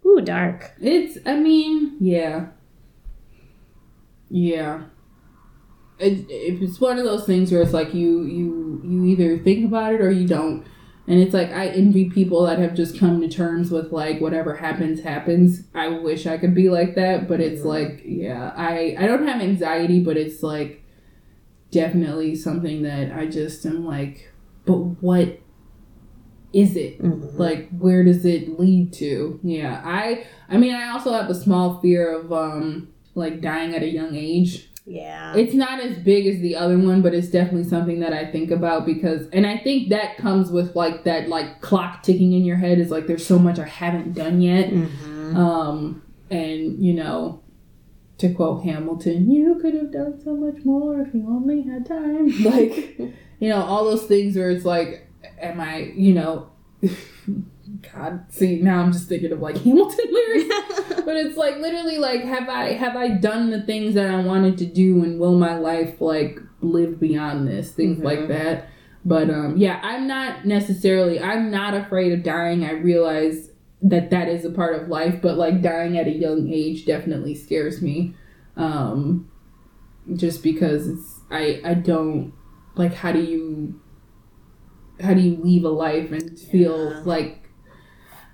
[0.09, 0.73] Ooh, dark.
[0.81, 2.47] It's, I mean, yeah.
[4.29, 4.83] Yeah.
[5.99, 9.93] It, it's one of those things where it's like you, you, you either think about
[9.93, 10.65] it or you don't.
[11.07, 14.55] And it's like, I envy people that have just come to terms with like, whatever
[14.55, 15.63] happens, happens.
[15.73, 17.65] I wish I could be like that, but it's Mhm.
[17.65, 20.83] like, yeah, I, I don't have anxiety, but it's like
[21.71, 24.31] definitely something that I just am like,
[24.65, 25.39] but what
[26.53, 27.01] is it?
[27.01, 27.37] Mhm.
[27.37, 31.79] like where does it lead to yeah i i mean i also have a small
[31.79, 35.35] fear of um like dying at a young age yeah.
[35.35, 38.49] it's not as big as the other one but it's definitely something that i think
[38.49, 42.57] about because and i think that comes with like that like clock ticking in your
[42.57, 45.35] head is like there's so much i haven't done yet Mhm.
[45.35, 47.41] um and you know
[48.17, 52.27] to quote hamilton you could have done so much more if you only had time
[52.43, 52.97] like
[53.39, 55.05] you know all those things where it's like
[55.41, 56.49] am i you know
[57.93, 60.55] god see now i'm just thinking of like hamilton lyrics.
[61.09, 64.57] But it's like literally like have i have i done the things that i wanted
[64.59, 67.71] to do and will my life like live beyond this?
[67.71, 68.03] Things Mhm.
[68.03, 68.67] like that.
[69.05, 72.63] But um yeah i'm not necessarily i'm not afraid of dying.
[72.65, 73.49] I realize
[73.81, 77.33] that that is a part of life but like dying at a young age definitely
[77.33, 78.13] scares me.
[78.55, 79.29] Um
[80.15, 82.33] just because it's i i don't
[82.75, 83.79] like how do you
[85.01, 87.01] how do you leave a life and feel Yeah.
[87.05, 87.35] like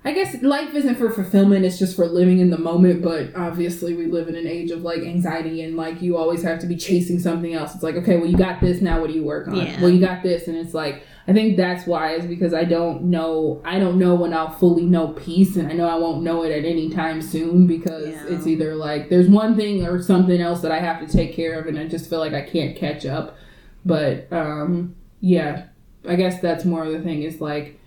[0.04, 3.92] I guess life isn't for fulfillment, it's just for living in the moment, but obviously
[3.94, 6.76] we live in an age of like anxiety and like you always have to be
[6.76, 7.74] chasing something else.
[7.74, 9.56] It's like, okay, well you got this, now what do you work on?
[9.56, 9.80] Yeah.
[9.80, 13.02] Well you got this and it's like I think that's why is because I don't
[13.10, 16.44] know I don't know when I'll fully know peace and I know I won't know
[16.44, 18.26] it at any time soon because Yeah.
[18.28, 21.58] it's either like there's one thing or something else that I have to take care
[21.58, 23.36] of and I just feel like I can't catch up.
[23.84, 25.64] But um yeah,
[26.08, 27.78] I guess that's more of the thing is like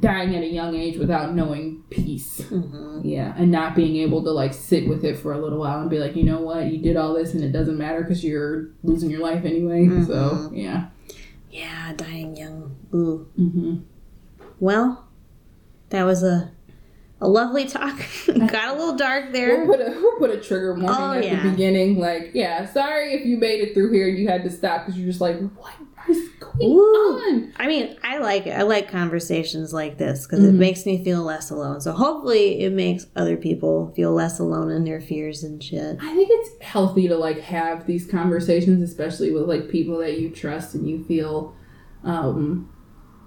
[0.00, 2.40] dying at a young age without knowing peace.
[2.40, 3.02] Mhm.
[3.04, 5.88] Yeah, and not being able to like sit with it for a little while and
[5.90, 8.68] be like, you know what, you did all this and it doesn't matter because you're
[8.82, 9.86] losing your life anyway.
[10.04, 10.50] So Mhm.
[10.56, 10.86] yeah.
[11.50, 12.76] Yeah, dying young.
[12.94, 13.26] Ooh.
[13.36, 13.76] hmm
[14.60, 15.06] Well,
[15.90, 16.50] that was a
[17.18, 17.96] a lovely talk.
[18.26, 19.66] Got a little dark We'll there.
[19.66, 21.42] put a we'll put a trigger warning Oh, at yeah.
[21.42, 21.98] the beginning.
[21.98, 24.98] Like, yeah, sorry if you made it through here and you had to stop because
[24.98, 25.72] you're just like, what
[26.60, 27.22] is Ooh.
[27.28, 27.52] on?
[27.56, 28.50] I mean, I like it.
[28.50, 30.58] I like conversations like this because it Mhm.
[30.58, 31.80] makes me feel less alone.
[31.80, 35.96] So hopefully, it makes other people feel less alone in their fears and shit.
[36.00, 40.30] I think it's healthy to like have these conversations, especially with like people that you
[40.30, 41.54] trust and you feel
[42.04, 42.68] um,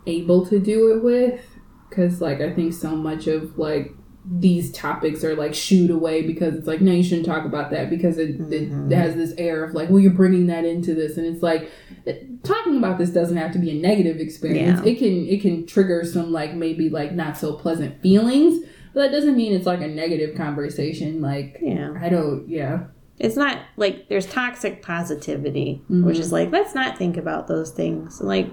[0.08, 1.42] able to do it with.
[1.90, 3.94] Because like I think so much of like
[4.32, 7.90] these topics are like shooed away because it's like no, you shouldn't talk about that
[7.90, 8.92] because it, Mhm.
[8.92, 11.70] it has this air of like well you're bringing that into this and it's like
[12.44, 14.82] talking about this doesn't have to be a negative experience.
[14.84, 14.92] Yeah.
[14.92, 18.64] It can it can trigger some like maybe like not so pleasant feelings.
[18.94, 21.22] But that doesn't mean it's like a negative conversation.
[21.22, 21.94] Like Yeah.
[22.00, 22.48] I don't.
[22.48, 22.86] Yeah.
[23.20, 26.04] It's not like there's toxic positivity, Mhm.
[26.06, 28.22] which is like, let's not think about those things.
[28.22, 28.48] Like,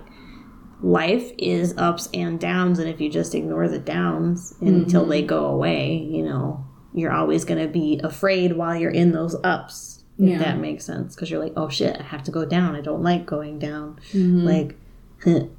[0.82, 5.08] life is ups and downs, and if you just ignore the downs until Mhm.
[5.08, 6.64] they go away, you know,
[6.94, 10.38] you're always going to be afraid while you're in those ups, if Yeah.
[10.38, 11.14] that makes sense.
[11.14, 12.74] Because you're like, oh shit, I have to go down.
[12.76, 13.96] I don't like going down.
[14.12, 14.44] Mhm.
[14.44, 14.76] Like,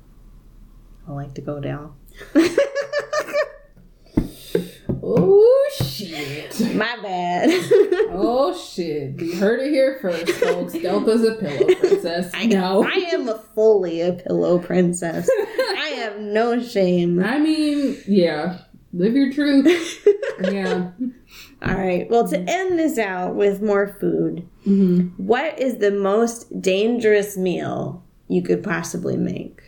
[1.07, 1.91] I like to go down.
[5.03, 5.56] oh
[5.97, 6.75] shit.
[6.75, 7.49] My bad.
[8.09, 9.19] Oh shit.
[9.21, 10.73] You heard it here first, folks.
[10.73, 12.31] Delta's a pillow princess.
[12.33, 12.83] I no.
[12.83, 15.29] I am a fully a pillow princess.
[15.39, 17.23] I have no shame.
[17.23, 18.59] I mean, yeah.
[18.93, 20.07] live your truth.
[20.41, 20.91] yeah.
[21.61, 22.09] All right.
[22.09, 28.03] Well, to end this out with more food, hmm what is the most dangerous meal
[28.27, 29.61] you could possibly make?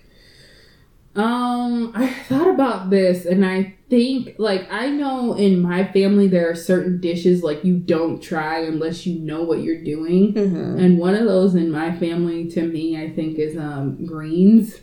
[1.15, 6.49] Um, I thought about this and I think like I know in my family there
[6.49, 10.33] are certain dishes like you don't try unless you know what you're doing.
[10.33, 10.79] Mm-hmm.
[10.79, 14.75] And one of those in my family to me I think is um greens,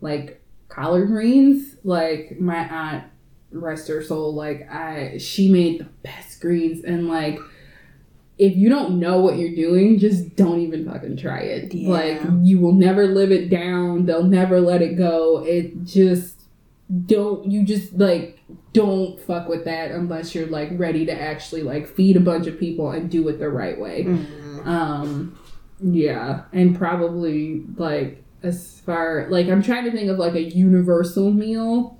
[0.00, 1.76] like collard greens.
[1.82, 3.04] Like my aunt
[3.50, 7.38] rest her soul like I she made the best greens and like
[8.36, 11.72] if you don't know what you're doing, just don't even fucking try it.
[11.72, 11.90] Yeah.
[11.90, 14.06] Like you will never live it down.
[14.06, 15.44] They'll never let it go.
[15.44, 16.33] It just
[17.06, 18.38] don't you just like
[18.72, 22.58] don't fuck with that unless you're like ready to actually like feed a bunch of
[22.58, 24.04] people and do it the right way.
[24.04, 24.68] Mm-hmm.
[24.68, 25.38] Um
[25.80, 31.32] yeah, and probably like as far like I'm trying to think of like a universal
[31.32, 31.98] meal.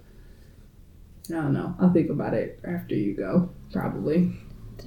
[1.30, 1.74] I don't know.
[1.80, 3.49] I'll think about it after you go.
[3.72, 4.37] Probably.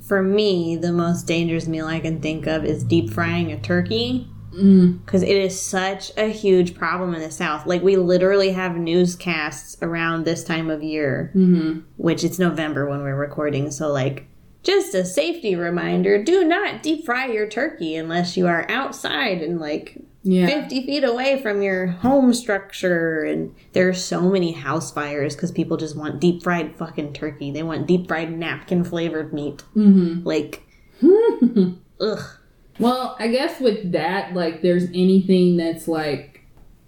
[0.08, 4.30] For me, the most dangerous meal I can think of is deep frying a turkey
[4.54, 5.04] Mm.
[5.06, 7.66] because it is such a huge problem in the South.
[7.66, 11.82] Like, we literally have newscasts around this time of year, Mm-hmm.
[11.98, 13.70] which it's November when we're recording.
[13.72, 14.28] So, like,
[14.64, 19.60] just a safety reminder do not deep fry your turkey unless you are outside and
[19.62, 20.48] like Yeah.
[20.48, 23.24] 50 feet away from your home structure.
[23.24, 27.50] And there are so many house fires because people just want deep fried fucking turkey.
[27.52, 29.64] They want deep fried napkin flavored meat.
[29.76, 30.28] Mm-hmm.
[30.28, 30.64] Like,
[32.02, 32.37] ugh.
[32.80, 36.42] Well, I guess with that, like, there's anything that's like,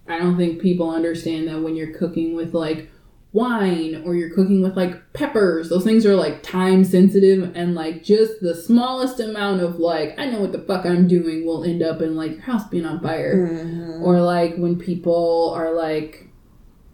[0.07, 2.89] I don't think people understand that when you're cooking with like
[3.31, 8.03] wine or you're cooking with like peppers, those things are like time sensitive and like
[8.03, 11.83] just the smallest amount of like, I know what the fuck I'm doing will end
[11.83, 13.47] up in like your house being on fire.
[13.47, 14.01] Mhm.
[14.01, 16.27] Or like when people are like,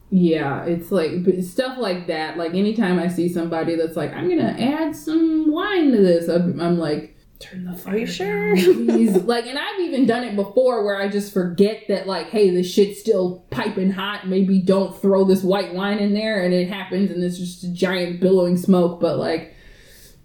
[0.09, 2.37] yeah, it's like stuff like that.
[2.37, 6.59] Like anytime I see somebody that's like, I'm gonna add some wine to this, I'm,
[6.59, 7.97] I'm like, turn the fire.
[7.97, 8.55] you sure?
[9.23, 12.71] like, and I've even done it before where I just forget that, like, hey, this
[12.71, 14.27] shit's still piping hot.
[14.27, 17.71] Maybe don't throw this white wine in there, and it happens, and it's just a
[17.73, 18.99] giant billowing smoke.
[18.99, 19.53] But like,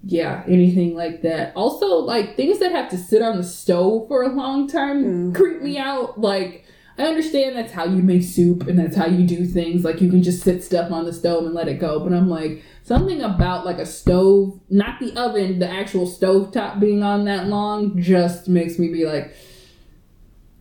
[0.02, 1.52] yeah, anything like that.
[1.54, 5.34] Also, like things that have to sit on the stove for a long time Mhm.
[5.34, 6.18] creep me out.
[6.20, 6.64] Like,
[6.96, 9.84] I understand that's how you make soup and that's how you do things.
[9.84, 12.00] Like, you can just sit stuff on the stove and let it go.
[12.00, 16.80] But I'm like, something about like a stove, not the oven, the actual stove top
[16.80, 19.32] being on that long, just makes me be like,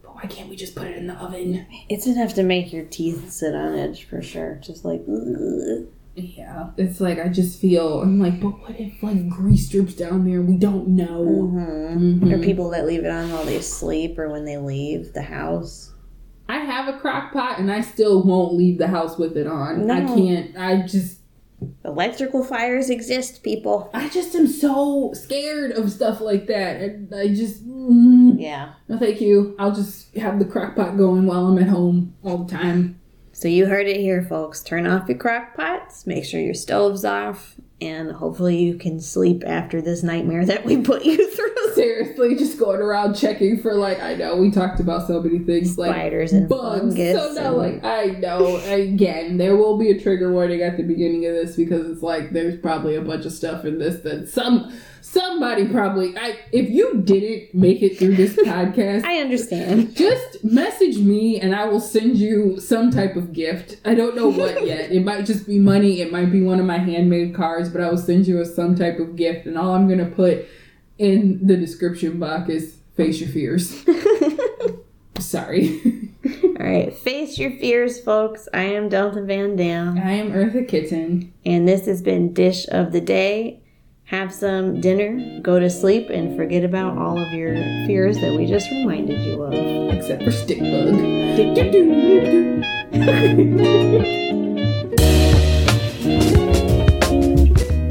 [0.04, 1.66] but why can't we just put it in the oven?
[1.90, 4.60] It's enough to make your teeth sit on edge for sure.
[4.62, 5.88] Just like, ugh.
[6.14, 10.24] Yeah, it's like I just feel I'm like, but what if like grease drips down
[10.26, 10.40] there?
[10.42, 11.24] and We don't know.
[11.26, 12.20] Mhm.
[12.20, 12.32] Mhm.
[12.32, 15.94] Or people that leave it on while they sleep or when they leave the house.
[16.48, 19.90] I have a crock pot and I still won't leave the house with it on.
[19.90, 20.56] I can't.
[20.58, 21.19] I just,
[21.86, 23.90] Electrical fires exist, people.
[23.94, 26.82] I just am so scared of stuff like that.
[26.82, 28.74] And I just, mm, Yeah.
[28.88, 29.56] no, thank you.
[29.60, 33.00] I'll just have the crock pot going while I'm at home all the time.
[33.32, 34.62] So you heard it here, folks.
[34.62, 39.44] Turn off your crock pots, make sure your stove's off, and hopefully you can sleep
[39.46, 41.50] after this nightmare that we put you through.
[41.76, 45.78] Seriously, just going around checking for like I know we talked about so many things
[45.78, 46.96] like Spiders and bugs.
[46.96, 50.84] So now, and- like I know again, there will be a trigger warning at the
[50.84, 54.28] beginning of this because it's like there's probably a bunch of stuff in this that
[54.28, 59.04] some somebody probably I if you didn't make it through this podcast.
[59.06, 59.96] I understand.
[59.96, 63.78] just message me and I will send you some type of gift.
[63.86, 64.92] I don't know what yet.
[64.92, 66.02] It might just be money.
[66.02, 68.76] It might be one of my handmade cards, but I will send you a some
[68.76, 69.46] type of gift.
[69.46, 70.46] And all I'm gonna put
[70.98, 73.86] in the description box is face your fears.
[75.20, 75.80] Sorry.
[76.44, 78.48] All right, face your fears, folks.
[78.54, 81.34] I am Delta Van Dam, I am Eartha Kitten.
[81.46, 83.62] and this has been Dish of the Day.
[84.10, 87.54] Have some dinner, go to sleep, and forget about all of your
[87.86, 89.54] fears that we just reminded you of.
[89.54, 90.96] Except for stick bug.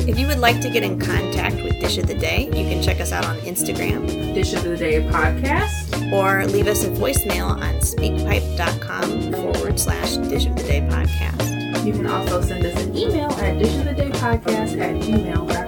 [0.08, 2.82] If you would like to get in contact with Dish of the Day, you can
[2.82, 6.12] check us out on Instagram Dish of the Day podcast.
[6.12, 11.84] or leave us a voicemail on speakpipe.com forward slash Dish of the Day podcast.
[11.84, 15.67] You can also send us an email at dishofthedaypodcast at gmail.com.